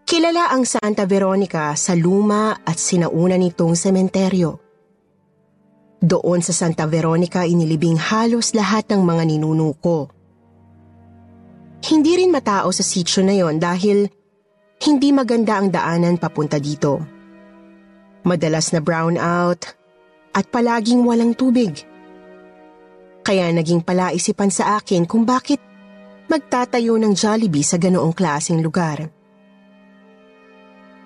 Kilala 0.04 0.52
ang 0.52 0.68
Santa 0.68 1.08
Veronica 1.08 1.72
sa 1.80 1.96
luma 1.96 2.60
at 2.60 2.76
sinauna 2.76 3.40
nitong 3.40 3.72
sementeryo. 3.72 4.71
Doon 6.02 6.42
sa 6.42 6.50
Santa 6.50 6.90
Veronica 6.90 7.46
inilibing 7.46 7.94
halos 7.94 8.58
lahat 8.58 8.90
ng 8.90 9.06
mga 9.06 9.24
ninuno 9.30 9.78
ko. 9.78 10.10
Hindi 11.86 12.18
rin 12.18 12.34
matao 12.34 12.74
sa 12.74 12.82
sityo 12.82 13.22
na 13.22 13.38
yon 13.38 13.62
dahil 13.62 14.10
hindi 14.82 15.14
maganda 15.14 15.62
ang 15.62 15.70
daanan 15.70 16.18
papunta 16.18 16.58
dito. 16.58 16.98
Madalas 18.26 18.74
na 18.74 18.82
brown 18.82 19.14
out 19.18 19.62
at 20.34 20.50
palaging 20.50 21.06
walang 21.06 21.38
tubig. 21.38 21.86
Kaya 23.22 23.54
naging 23.54 23.86
palaisipan 23.86 24.50
sa 24.50 24.82
akin 24.82 25.06
kung 25.06 25.22
bakit 25.22 25.62
magtatayo 26.26 26.98
ng 26.98 27.14
Jollibee 27.14 27.62
sa 27.62 27.78
ganoong 27.78 28.18
klaseng 28.18 28.66
lugar. 28.66 29.06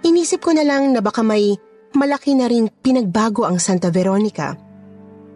Inisip 0.08 0.40
ko 0.40 0.56
na 0.56 0.64
lang 0.64 0.96
na 0.96 1.04
baka 1.04 1.20
may 1.20 1.52
malaki 1.92 2.32
na 2.32 2.48
rin 2.48 2.72
pinagbago 2.72 3.44
ang 3.44 3.60
Santa 3.60 3.92
Veronica. 3.92 4.65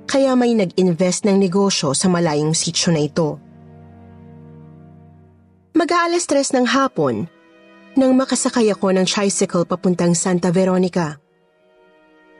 Kaya 0.10 0.34
may 0.34 0.58
nag-invest 0.58 1.30
ng 1.30 1.38
negosyo 1.38 1.94
sa 1.94 2.10
malayong 2.10 2.58
sityo 2.58 2.90
na 2.90 3.06
ito. 3.06 3.38
Mag-aalas 5.78 6.26
tres 6.26 6.50
ng 6.50 6.66
hapon 6.66 7.30
nang 7.94 8.18
makasakay 8.18 8.74
ako 8.74 8.90
ng 8.90 9.06
tricycle 9.06 9.70
papuntang 9.70 10.18
Santa 10.18 10.50
Veronica. 10.50 11.22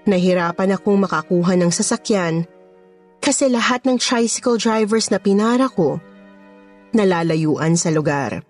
Nahirapan 0.10 0.74
akong 0.74 0.98
makakuha 0.98 1.54
ng 1.62 1.70
sasakyan 1.70 2.50
kasi 3.22 3.46
lahat 3.54 3.86
ng 3.86 4.02
tricycle 4.02 4.58
drivers 4.58 5.14
na 5.14 5.22
pinara 5.22 5.70
ko 5.70 6.02
nalalayuan 6.94 7.78
sa 7.78 7.94
lugar. 7.94 8.42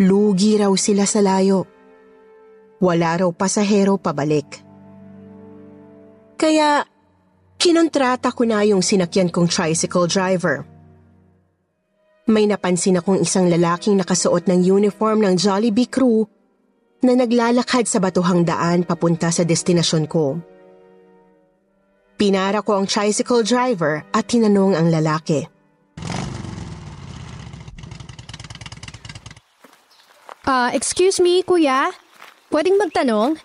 Lugi 0.00 0.56
raw 0.56 0.72
sila 0.72 1.04
sa 1.04 1.20
layo. 1.20 1.68
Wala 2.80 3.20
raw 3.20 3.28
pasahero 3.28 4.00
pabalik. 4.00 4.64
Kaya, 6.40 6.88
kinontrata 7.60 8.32
ko 8.32 8.48
na 8.48 8.64
yung 8.64 8.80
sinakyan 8.80 9.28
kong 9.28 9.52
tricycle 9.52 10.08
driver. 10.08 10.64
May 12.24 12.48
napansin 12.48 12.96
akong 12.96 13.20
isang 13.20 13.52
lalaking 13.52 14.00
nakasuot 14.00 14.48
ng 14.48 14.64
uniform 14.64 15.20
ng 15.20 15.36
Jollibee 15.36 15.90
crew 15.90 16.24
na 17.04 17.12
naglalakad 17.12 17.84
sa 17.84 18.00
batuhang 18.00 18.48
daan 18.48 18.88
papunta 18.88 19.28
sa 19.28 19.44
destinasyon 19.44 20.08
ko. 20.08 20.40
Pinara 22.16 22.64
ko 22.64 22.80
ang 22.80 22.88
tricycle 22.88 23.44
driver 23.44 24.04
at 24.12 24.24
tinanong 24.28 24.76
ang 24.76 24.88
lalaki. 24.88 25.44
Ah, 30.44 30.72
excuse 30.72 31.20
me, 31.20 31.44
kuya? 31.44 31.92
Pwedeng 32.48 32.80
magtanong? 32.80 33.38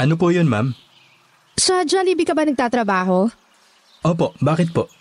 Ano 0.00 0.14
po 0.16 0.32
yun, 0.32 0.48
ma'am? 0.48 0.85
Sa 1.56 1.82
Jollibee 1.88 2.28
ka 2.28 2.36
ba 2.36 2.44
nagtatrabaho? 2.44 3.32
Opo, 4.04 4.36
bakit 4.44 4.70
po? 4.76 4.92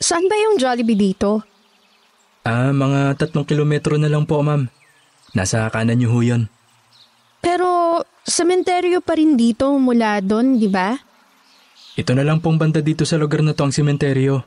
Saan 0.00 0.24
ba 0.24 0.34
yung 0.34 0.56
Jollibee 0.56 0.96
dito? 0.96 1.44
Ah, 2.48 2.72
mga 2.72 3.20
tatlong 3.20 3.44
kilometro 3.44 4.00
na 4.00 4.08
lang 4.08 4.24
po, 4.24 4.40
ma'am. 4.40 4.72
Nasa 5.36 5.68
kanan 5.68 6.00
niyo 6.00 6.16
ho 6.16 6.20
yun. 6.24 6.48
Pero, 7.44 8.00
sementeryo 8.24 9.04
pa 9.04 9.20
rin 9.20 9.36
dito 9.36 9.68
mula 9.76 10.24
doon, 10.24 10.56
di 10.56 10.66
ba? 10.66 10.96
Ito 11.96 12.16
na 12.16 12.24
lang 12.24 12.40
pong 12.40 12.56
banda 12.56 12.80
dito 12.80 13.04
sa 13.04 13.20
lugar 13.20 13.44
na 13.44 13.52
to 13.52 13.68
ang 13.68 13.74
sementeryo. 13.76 14.40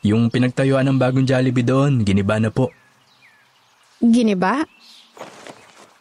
Yung 0.00 0.32
pinagtayuan 0.32 0.88
ng 0.88 0.96
bagong 0.96 1.28
Jollibee 1.28 1.66
doon, 1.66 2.00
giniba 2.00 2.40
na 2.40 2.48
po. 2.48 2.72
Giniba? 4.00 4.64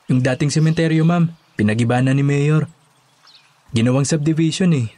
Yung 0.08 0.23
dating 0.23 0.47
sementeryo, 0.47 1.04
ma'am, 1.04 1.28
pinagiba 1.60 1.99
na 1.99 2.15
ni 2.15 2.23
Mayor. 2.23 2.79
Ginawang 3.69 4.05
subdivision 4.05 4.73
eh. 4.73 4.89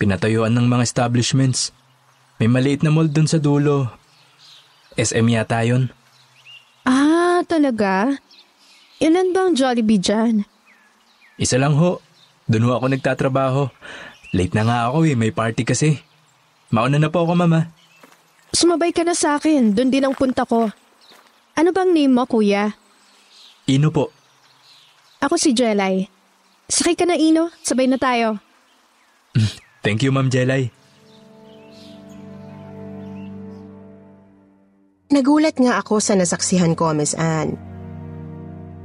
Pinatayuan 0.00 0.50
ng 0.56 0.66
mga 0.66 0.82
establishments. 0.82 1.70
May 2.42 2.50
maliit 2.50 2.82
na 2.82 2.90
mall 2.90 3.06
doon 3.06 3.28
sa 3.30 3.38
dulo. 3.38 3.86
SM 4.98 5.26
yata 5.30 5.62
yun. 5.62 5.92
Ah, 6.82 7.44
talaga? 7.46 8.18
Ilan 8.98 9.30
bang 9.30 9.54
Jollibee 9.54 10.02
dyan? 10.02 10.42
Isa 11.38 11.56
lang 11.60 11.78
ho. 11.78 12.02
Doon 12.50 12.66
ho 12.66 12.70
ako 12.74 12.86
nagtatrabaho. 12.90 13.62
Late 14.34 14.54
na 14.58 14.66
nga 14.66 14.78
ako 14.90 15.06
eh, 15.06 15.14
may 15.14 15.30
party 15.30 15.62
kasi. 15.62 16.02
Mauna 16.74 16.98
na 16.98 17.10
po 17.10 17.22
ako, 17.22 17.34
mama. 17.38 17.70
Sumabay 18.50 18.90
ka 18.90 19.06
na 19.06 19.14
sa 19.14 19.38
akin, 19.38 19.70
doon 19.70 19.90
din 19.94 20.02
ang 20.02 20.14
punta 20.14 20.42
ko. 20.42 20.66
Ano 21.54 21.70
bang 21.70 21.94
name 21.94 22.10
mo, 22.10 22.26
kuya? 22.26 22.74
Ino 23.70 23.94
po. 23.94 24.10
Ako 25.22 25.38
si 25.38 25.54
Jelay. 25.54 26.19
Sakay 26.70 26.94
ka 26.94 27.02
na, 27.02 27.18
Ino. 27.18 27.50
Sabay 27.66 27.90
na 27.90 27.98
tayo. 27.98 28.38
Thank 29.82 30.06
you, 30.06 30.14
Ma'am 30.14 30.30
Jelay. 30.30 30.70
Nagulat 35.10 35.58
nga 35.58 35.82
ako 35.82 35.98
sa 35.98 36.14
nasaksihan 36.14 36.78
ko, 36.78 36.94
Miss 36.94 37.18
Anne. 37.18 37.58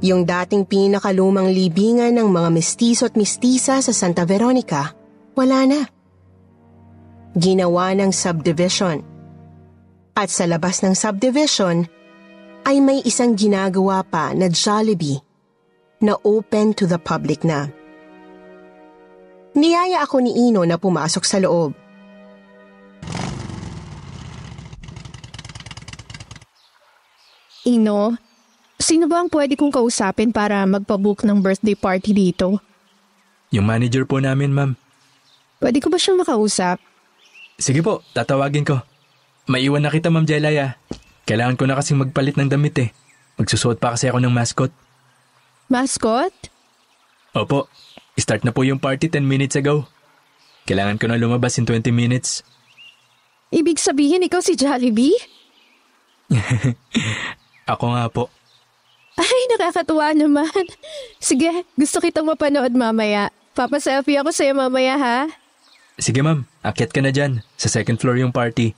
Yung 0.02 0.26
dating 0.26 0.66
pinakalumang 0.66 1.54
libingan 1.54 2.18
ng 2.18 2.28
mga 2.28 2.50
mestizo 2.50 3.06
at 3.06 3.14
mistisa 3.14 3.78
sa 3.78 3.92
Santa 3.94 4.26
Veronica, 4.26 4.90
wala 5.38 5.62
na. 5.70 5.80
Ginawa 7.38 7.94
ng 7.94 8.10
subdivision. 8.10 9.06
At 10.18 10.34
sa 10.34 10.50
labas 10.50 10.82
ng 10.82 10.98
subdivision, 10.98 11.86
ay 12.66 12.82
may 12.82 12.98
isang 13.06 13.38
ginagawa 13.38 14.02
pa 14.02 14.34
na 14.34 14.50
Jollibee 14.50 15.22
na 16.02 16.18
open 16.26 16.74
to 16.74 16.90
the 16.90 16.98
public 16.98 17.46
na. 17.46 17.70
Niyaya 19.56 20.04
ako 20.04 20.20
ni 20.20 20.36
Ino 20.36 20.68
na 20.68 20.76
pumasok 20.76 21.24
sa 21.24 21.40
loob. 21.40 21.72
Ino, 27.64 28.14
sino 28.76 29.08
ba 29.08 29.24
ang 29.24 29.32
pwede 29.32 29.56
kong 29.56 29.72
kausapin 29.72 30.30
para 30.30 30.62
magpabook 30.68 31.24
ng 31.24 31.40
birthday 31.40 31.74
party 31.74 32.12
dito? 32.12 32.60
Yung 33.50 33.64
manager 33.64 34.04
po 34.04 34.20
namin, 34.20 34.52
ma'am. 34.52 34.76
Pwede 35.56 35.80
ko 35.80 35.88
ba 35.88 35.96
siyang 35.96 36.20
makausap? 36.20 36.76
Sige 37.56 37.80
po, 37.80 38.04
tatawagin 38.12 38.68
ko. 38.68 38.84
Maiwan 39.48 39.82
na 39.82 39.90
kita, 39.90 40.12
Ma'am 40.12 40.28
Jelay 40.28 40.60
ah. 40.60 40.76
Kailangan 41.24 41.56
ko 41.56 41.64
na 41.64 41.80
kasing 41.80 41.98
magpalit 41.98 42.36
ng 42.36 42.52
damit 42.52 42.76
eh. 42.76 42.92
Magsusuot 43.40 43.80
pa 43.80 43.96
kasi 43.96 44.12
ako 44.12 44.20
ng 44.20 44.30
mascot. 44.30 44.70
Mascot? 45.72 46.34
Opo, 47.32 47.66
start 48.16 48.42
na 48.42 48.52
po 48.52 48.64
yung 48.64 48.80
party 48.80 49.12
10 49.12 49.22
minutes 49.22 49.56
ago. 49.56 49.84
Kailangan 50.66 50.98
ko 50.98 51.06
na 51.06 51.20
lumabas 51.20 51.56
in 51.60 51.68
20 51.68 51.94
minutes. 51.94 52.42
Ibig 53.54 53.78
sabihin 53.78 54.26
ikaw 54.26 54.42
si 54.42 54.58
Jollibee? 54.58 55.14
Ako 57.72 57.84
nga 57.94 58.10
po. 58.10 58.26
Ay, 59.16 59.42
nakakatuwa 59.54 60.12
naman. 60.12 60.50
Sige, 61.22 61.64
gusto 61.78 62.02
kitang 62.02 62.26
mapanood 62.26 62.74
mamaya. 62.76 63.32
Papa-selfie 63.56 64.20
ako 64.20 64.28
sa'yo 64.36 64.52
mamaya 64.52 65.00
ha. 65.00 65.18
Sige 65.96 66.20
ma'am, 66.20 66.44
akyat 66.60 66.92
ka 66.92 67.00
na 67.00 67.08
dyan. 67.08 67.40
Sa 67.56 67.72
second 67.72 67.96
floor 67.96 68.20
yung 68.20 68.36
party. 68.36 68.76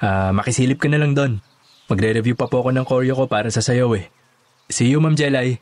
Ah, 0.00 0.32
makisilip 0.32 0.80
ka 0.80 0.88
na 0.88 0.96
lang 0.96 1.12
doon. 1.12 1.44
Magre-review 1.92 2.32
pa 2.32 2.48
po 2.48 2.64
ako 2.64 2.72
ng 2.72 2.88
choreo 2.88 3.12
ko 3.12 3.28
para 3.28 3.52
sa 3.52 3.60
sayaw 3.60 3.92
eh. 4.00 4.08
See 4.72 4.88
you, 4.88 5.04
Ma'am 5.04 5.12
Jelay. 5.12 5.60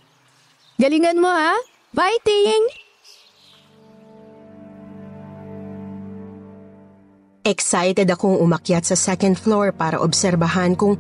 Galingan 0.78 1.18
mo 1.18 1.26
ha. 1.26 1.58
Bye, 1.90 2.22
Ting! 2.22 2.81
Excited 7.42 8.06
akong 8.06 8.38
umakyat 8.38 8.86
sa 8.86 8.94
second 8.94 9.34
floor 9.34 9.74
para 9.74 9.98
obserbahan 9.98 10.78
kung 10.78 10.94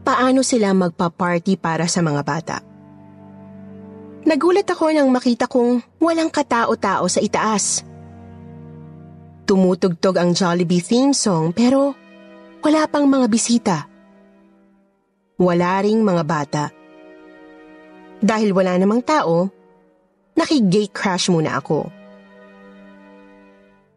paano 0.00 0.40
sila 0.40 0.72
magpa-party 0.72 1.60
para 1.60 1.84
sa 1.84 2.00
mga 2.00 2.22
bata. 2.24 2.56
Nagulat 4.24 4.64
ako 4.64 4.96
nang 4.96 5.12
makita 5.12 5.44
kong 5.44 6.00
walang 6.00 6.32
katao-tao 6.32 7.04
sa 7.12 7.20
itaas. 7.20 7.84
Tumutugtog 9.44 10.16
ang 10.16 10.32
Jollibee 10.32 10.80
theme 10.80 11.12
song 11.12 11.52
pero 11.52 11.92
wala 12.64 12.88
pang 12.88 13.04
mga 13.04 13.26
bisita. 13.28 13.76
Wala 15.36 15.84
ring 15.84 16.00
mga 16.00 16.24
bata. 16.24 16.64
Dahil 18.24 18.56
wala 18.56 18.72
namang 18.80 19.04
tao, 19.04 19.52
nakigate 20.32 20.96
crash 20.96 21.28
muna 21.28 21.60
ako. 21.60 21.97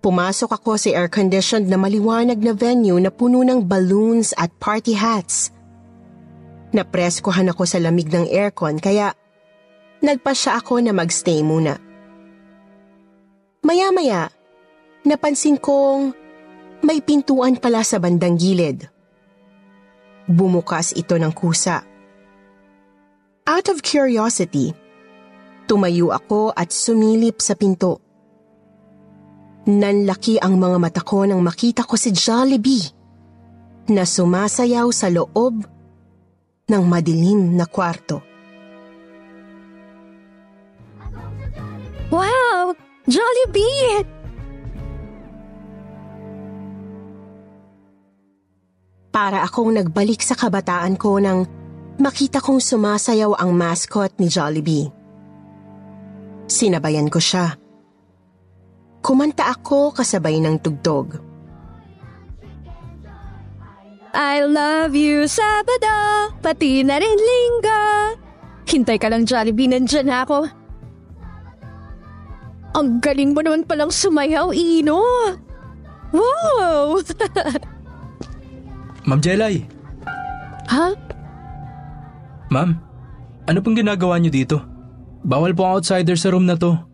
Pumasok 0.01 0.57
ako 0.57 0.81
sa 0.81 0.89
air-conditioned 0.97 1.69
na 1.69 1.77
maliwanag 1.77 2.41
na 2.41 2.57
venue 2.57 2.97
na 2.97 3.13
puno 3.13 3.45
ng 3.45 3.61
balloons 3.61 4.33
at 4.33 4.49
party 4.57 4.97
hats. 4.97 5.53
Napreskohan 6.73 7.53
ako 7.53 7.69
sa 7.69 7.77
lamig 7.77 8.09
ng 8.09 8.25
aircon 8.25 8.81
kaya 8.81 9.13
nagpasya 10.01 10.57
ako 10.57 10.81
na 10.81 10.89
magstay 10.89 11.45
muna. 11.45 11.77
Maya-maya, 13.61 14.33
napansin 15.05 15.61
kong 15.61 16.17
may 16.81 16.97
pintuan 17.05 17.61
pala 17.61 17.85
sa 17.85 18.01
bandang 18.01 18.41
gilid. 18.41 18.89
Bumukas 20.25 20.97
ito 20.97 21.13
ng 21.13 21.29
kusa. 21.29 21.85
Out 23.45 23.69
of 23.69 23.85
curiosity, 23.85 24.73
tumayo 25.69 26.09
ako 26.09 26.49
at 26.57 26.73
sumilip 26.73 27.37
sa 27.37 27.53
pinto. 27.53 28.01
Nanlaki 29.69 30.41
ang 30.41 30.57
mga 30.57 30.77
mata 30.81 31.01
ko 31.05 31.21
nang 31.21 31.45
makita 31.45 31.85
ko 31.85 31.93
si 31.93 32.09
Jollibee 32.09 32.81
na 33.93 34.09
sumasayaw 34.09 34.89
sa 34.89 35.13
loob 35.13 35.61
ng 36.65 36.83
madilim 36.89 37.53
na 37.53 37.69
kwarto. 37.69 38.25
Wow! 42.09 42.73
Jollibee! 43.05 44.01
Para 49.13 49.45
akong 49.45 49.77
nagbalik 49.77 50.25
sa 50.25 50.33
kabataan 50.33 50.97
ko 50.97 51.21
nang 51.21 51.45
makita 52.01 52.41
kong 52.41 52.57
sumasayaw 52.57 53.37
ang 53.37 53.53
mascot 53.53 54.09
ni 54.17 54.25
Jollibee. 54.25 54.89
Sinabayan 56.49 57.13
ko 57.13 57.21
siya. 57.21 57.60
Kumanta 59.01 59.49
ako 59.49 59.91
kasabay 59.97 60.37
ng 60.37 60.61
tugtog. 60.61 61.17
I 64.11 64.43
love 64.43 64.93
you, 64.93 65.23
Sabado, 65.25 66.35
pati 66.43 66.83
na 66.83 66.99
rin 66.99 67.17
Linggo. 67.17 67.83
Hintay 68.67 68.99
ka 68.99 69.07
lang, 69.07 69.23
Jollibee, 69.23 69.71
nandyan 69.71 70.07
na 70.07 70.23
ako. 70.27 70.47
Ang 72.75 73.03
galing 73.03 73.35
mo 73.35 73.43
naman 73.43 73.67
palang 73.67 73.91
sumayaw, 73.91 74.51
Ino. 74.55 74.99
Wow! 76.11 76.99
Ma'am 79.07 79.19
Jelay, 79.23 79.65
ha? 80.69 80.93
ma'am, 82.51 82.77
ano 83.47 83.59
pong 83.63 83.79
ginagawa 83.79 84.19
niyo 84.19 84.29
dito? 84.29 84.57
Bawal 85.23 85.55
po 85.55 85.65
ang 85.65 85.79
outsider 85.79 86.19
sa 86.19 86.35
room 86.35 86.45
na 86.45 86.59
to. 86.59 86.90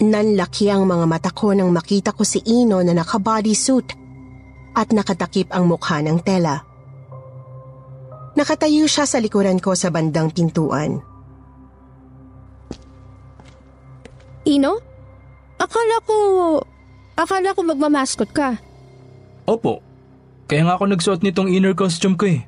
Nanlaki 0.00 0.72
ang 0.72 0.88
mga 0.88 1.04
mata 1.04 1.28
ko 1.28 1.52
nang 1.52 1.68
makita 1.76 2.16
ko 2.16 2.24
si 2.24 2.40
Ino 2.48 2.80
na 2.80 2.96
naka-bodysuit 2.96 3.88
at 4.72 4.88
nakatakip 4.96 5.52
ang 5.52 5.68
mukha 5.68 6.00
ng 6.00 6.24
tela. 6.24 6.64
Nakatayo 8.32 8.88
siya 8.88 9.04
sa 9.04 9.20
likuran 9.20 9.60
ko 9.60 9.76
sa 9.76 9.92
bandang 9.92 10.32
pintuan. 10.32 11.04
Ino? 14.48 14.80
Akala 15.60 15.96
ko... 16.08 16.16
Akala 17.20 17.52
ko 17.52 17.60
magmamaskot 17.60 18.32
ka. 18.32 18.56
Opo, 19.44 19.84
kaya 20.48 20.64
nga 20.64 20.80
ako 20.80 20.84
nagsuot 20.88 21.20
nitong 21.20 21.52
inner 21.52 21.76
costume 21.76 22.16
ko 22.16 22.24
eh. 22.24 22.40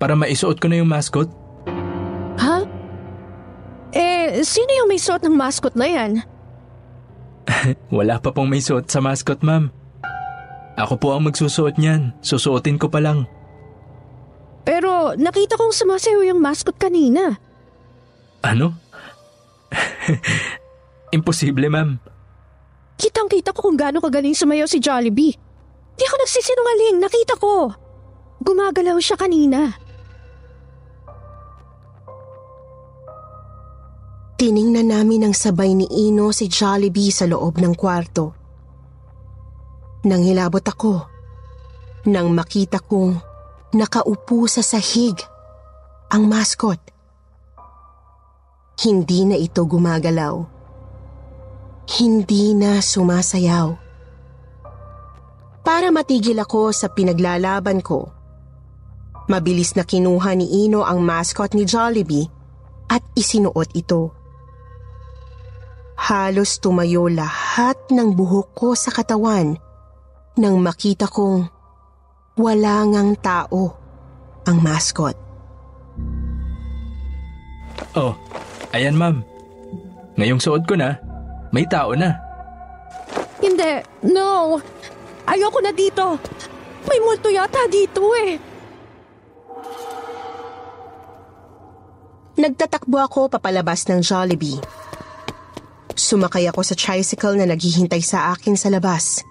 Para 0.00 0.16
maisuot 0.16 0.56
ko 0.56 0.72
na 0.72 0.80
yung 0.80 0.88
mascot. 0.88 1.28
Ha? 2.40 2.64
Eh, 3.92 4.40
sino 4.40 4.70
yung 4.72 4.88
may 4.88 4.96
suot 4.96 5.20
ng 5.20 5.36
mascot 5.36 5.76
na 5.76 5.84
yan? 5.84 6.24
Wala 7.96 8.18
pa 8.20 8.30
pong 8.32 8.50
may 8.50 8.62
suot 8.62 8.88
sa 8.88 9.00
mascot, 9.00 9.40
ma'am. 9.42 9.72
Ako 10.76 11.00
po 11.00 11.16
ang 11.16 11.24
magsusuot 11.24 11.80
niyan. 11.80 12.12
Susuotin 12.20 12.76
ko 12.76 12.92
pa 12.92 13.00
lang. 13.00 13.24
Pero 14.66 15.14
nakita 15.16 15.56
kong 15.56 15.72
sumasayaw 15.72 16.26
yung 16.26 16.40
mascot 16.42 16.76
kanina. 16.76 17.38
Ano? 18.44 18.76
Imposible, 21.16 21.70
ma'am. 21.72 21.96
Kitang-kita 22.96 23.52
ko 23.52 23.60
kung 23.64 23.78
gaano 23.78 24.00
kagaling 24.00 24.36
sumayaw 24.36 24.68
si 24.68 24.80
Jollibee. 24.80 25.36
Di 25.96 26.02
ako 26.04 26.16
nagsisinungaling, 26.20 26.96
nakita 27.00 27.34
ko. 27.40 27.72
Gumagalaw 28.44 29.00
siya 29.00 29.16
kanina. 29.16 29.72
Tiningnan 34.36 34.92
namin 34.92 35.24
ng 35.24 35.32
sabay 35.32 35.72
ni 35.72 35.88
Ino 35.88 36.28
si 36.28 36.44
Jollibee 36.52 37.08
sa 37.08 37.24
loob 37.24 37.56
ng 37.56 37.72
kwarto. 37.72 38.36
Nang 40.04 40.20
hilabot 40.20 40.60
ako, 40.60 41.08
nang 42.04 42.36
makita 42.36 42.76
kong 42.84 43.16
nakaupo 43.72 44.44
sa 44.44 44.60
sahig 44.60 45.16
ang 46.12 46.28
mascot. 46.28 46.76
Hindi 48.76 49.24
na 49.24 49.40
ito 49.40 49.64
gumagalaw. 49.64 50.36
Hindi 51.96 52.52
na 52.52 52.84
sumasayaw. 52.84 53.72
Para 55.64 55.88
matigil 55.88 56.36
ako 56.36 56.76
sa 56.76 56.92
pinaglalaban 56.92 57.80
ko, 57.80 58.12
mabilis 59.32 59.72
na 59.80 59.88
kinuha 59.88 60.36
ni 60.36 60.68
Ino 60.68 60.84
ang 60.84 61.00
mascot 61.00 61.56
ni 61.56 61.64
Jollibee 61.64 62.28
at 62.92 63.00
isinuot 63.16 63.72
ito. 63.72 64.15
Halos 66.06 66.62
tumayo 66.62 67.10
lahat 67.10 67.74
ng 67.90 68.14
buhok 68.14 68.54
ko 68.54 68.68
sa 68.78 68.94
katawan 68.94 69.58
nang 70.38 70.62
makita 70.62 71.10
kong 71.10 71.50
wala 72.38 72.86
ngang 72.86 73.18
tao 73.18 73.74
ang 74.46 74.62
mascot. 74.62 75.18
Oh, 77.98 78.14
ayan 78.70 78.94
ma'am. 78.94 79.18
Ngayong 80.14 80.38
suot 80.38 80.62
ko 80.62 80.78
na, 80.78 80.94
may 81.50 81.66
tao 81.66 81.90
na. 81.98 82.14
Hindi, 83.42 83.82
no. 84.06 84.62
Ayoko 85.26 85.58
na 85.58 85.74
dito. 85.74 86.22
May 86.86 87.02
multo 87.02 87.34
yata 87.34 87.66
dito 87.66 88.14
eh. 88.14 88.38
Nagtatakbo 92.38 92.94
ako 92.94 93.26
papalabas 93.26 93.90
ng 93.90 94.06
Jollibee. 94.06 94.85
Sumakay 95.96 96.44
ako 96.52 96.60
sa 96.60 96.76
tricycle 96.76 97.40
na 97.40 97.48
naghihintay 97.48 98.04
sa 98.04 98.36
akin 98.36 98.52
sa 98.52 98.68
labas. 98.68 99.24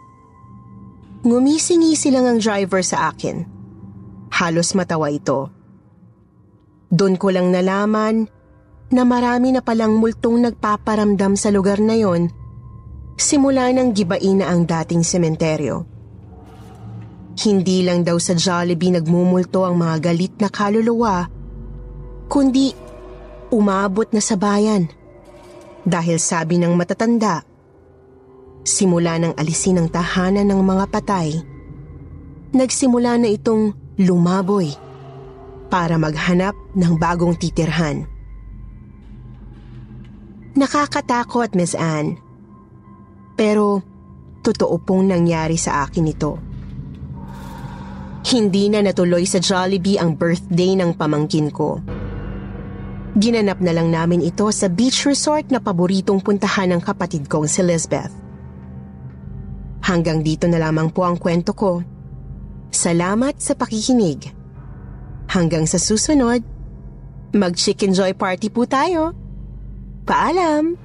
Ngumisi-ngisi 1.21 2.09
lang 2.09 2.25
ang 2.25 2.37
driver 2.41 2.81
sa 2.81 3.13
akin. 3.13 3.45
Halos 4.33 4.73
matawa 4.73 5.13
ito. 5.13 5.53
Doon 6.89 7.15
ko 7.21 7.29
lang 7.29 7.53
nalaman 7.53 8.25
na 8.89 9.01
marami 9.05 9.53
na 9.53 9.61
palang 9.61 9.97
multong 9.97 10.41
nagpaparamdam 10.41 11.37
sa 11.37 11.53
lugar 11.53 11.77
na 11.81 11.97
yon 11.97 12.29
simula 13.15 13.71
nang 13.71 13.95
gibain 13.95 14.43
na 14.43 14.51
ang 14.51 14.67
dating 14.67 15.01
sementeryo. 15.01 15.87
Hindi 17.35 17.83
lang 17.83 18.07
daw 18.07 18.15
sa 18.15 18.35
Jollibee 18.35 18.95
nagmumulto 18.95 19.67
ang 19.67 19.79
mga 19.79 19.95
galit 20.11 20.33
na 20.39 20.47
kaluluwa, 20.47 21.27
kundi 22.31 22.71
umabot 23.51 24.07
na 24.15 24.23
sa 24.23 24.39
bayan. 24.39 24.87
Dahil 25.85 26.17
sabi 26.17 26.57
ng 26.57 26.73
matatanda, 26.73 27.45
simula 28.65 29.21
nang 29.21 29.37
alisin 29.37 29.77
ang 29.77 29.87
tahanan 29.93 30.49
ng 30.49 30.61
mga 30.65 30.85
patay, 30.89 31.37
nagsimula 32.57 33.21
na 33.21 33.29
itong 33.29 33.77
lumaboy 34.01 34.73
para 35.69 36.01
maghanap 36.01 36.57
ng 36.73 36.93
bagong 36.97 37.37
titirhan. 37.37 38.09
Nakakatakot, 40.57 41.53
Miss 41.53 41.77
Anne. 41.77 42.17
Pero 43.37 43.83
totoo 44.41 44.81
pong 44.81 45.13
nangyari 45.13 45.59
sa 45.59 45.85
akin 45.85 46.05
ito. 46.09 46.33
Hindi 48.25 48.73
na 48.73 48.81
natuloy 48.81 49.27
sa 49.29 49.37
Jollibee 49.37 50.01
ang 50.01 50.17
birthday 50.17 50.73
ng 50.73 50.97
pamangkin 50.97 51.53
ko. 51.53 51.77
Ginanap 53.15 53.63
na 53.63 53.71
lang 53.71 53.95
namin 53.95 54.19
ito 54.19 54.43
sa 54.51 54.67
beach 54.67 55.07
resort 55.07 55.47
na 55.47 55.63
paboritong 55.63 56.19
puntahan 56.19 56.75
ng 56.75 56.81
kapatid 56.83 57.31
kong 57.31 57.47
si 57.47 57.63
Lisbeth. 57.63 58.11
Hanggang 59.87 60.19
dito 60.19 60.51
na 60.51 60.59
lamang 60.59 60.91
po 60.91 61.07
ang 61.07 61.15
kwento 61.15 61.55
ko. 61.55 61.79
Salamat 62.75 63.39
sa 63.39 63.55
pakikinig. 63.55 64.35
Hanggang 65.31 65.63
sa 65.63 65.79
susunod, 65.79 66.43
mag-chicken 67.31 67.95
joy 67.95 68.11
party 68.11 68.51
po 68.51 68.67
tayo. 68.67 69.15
Paalam! 70.03 70.84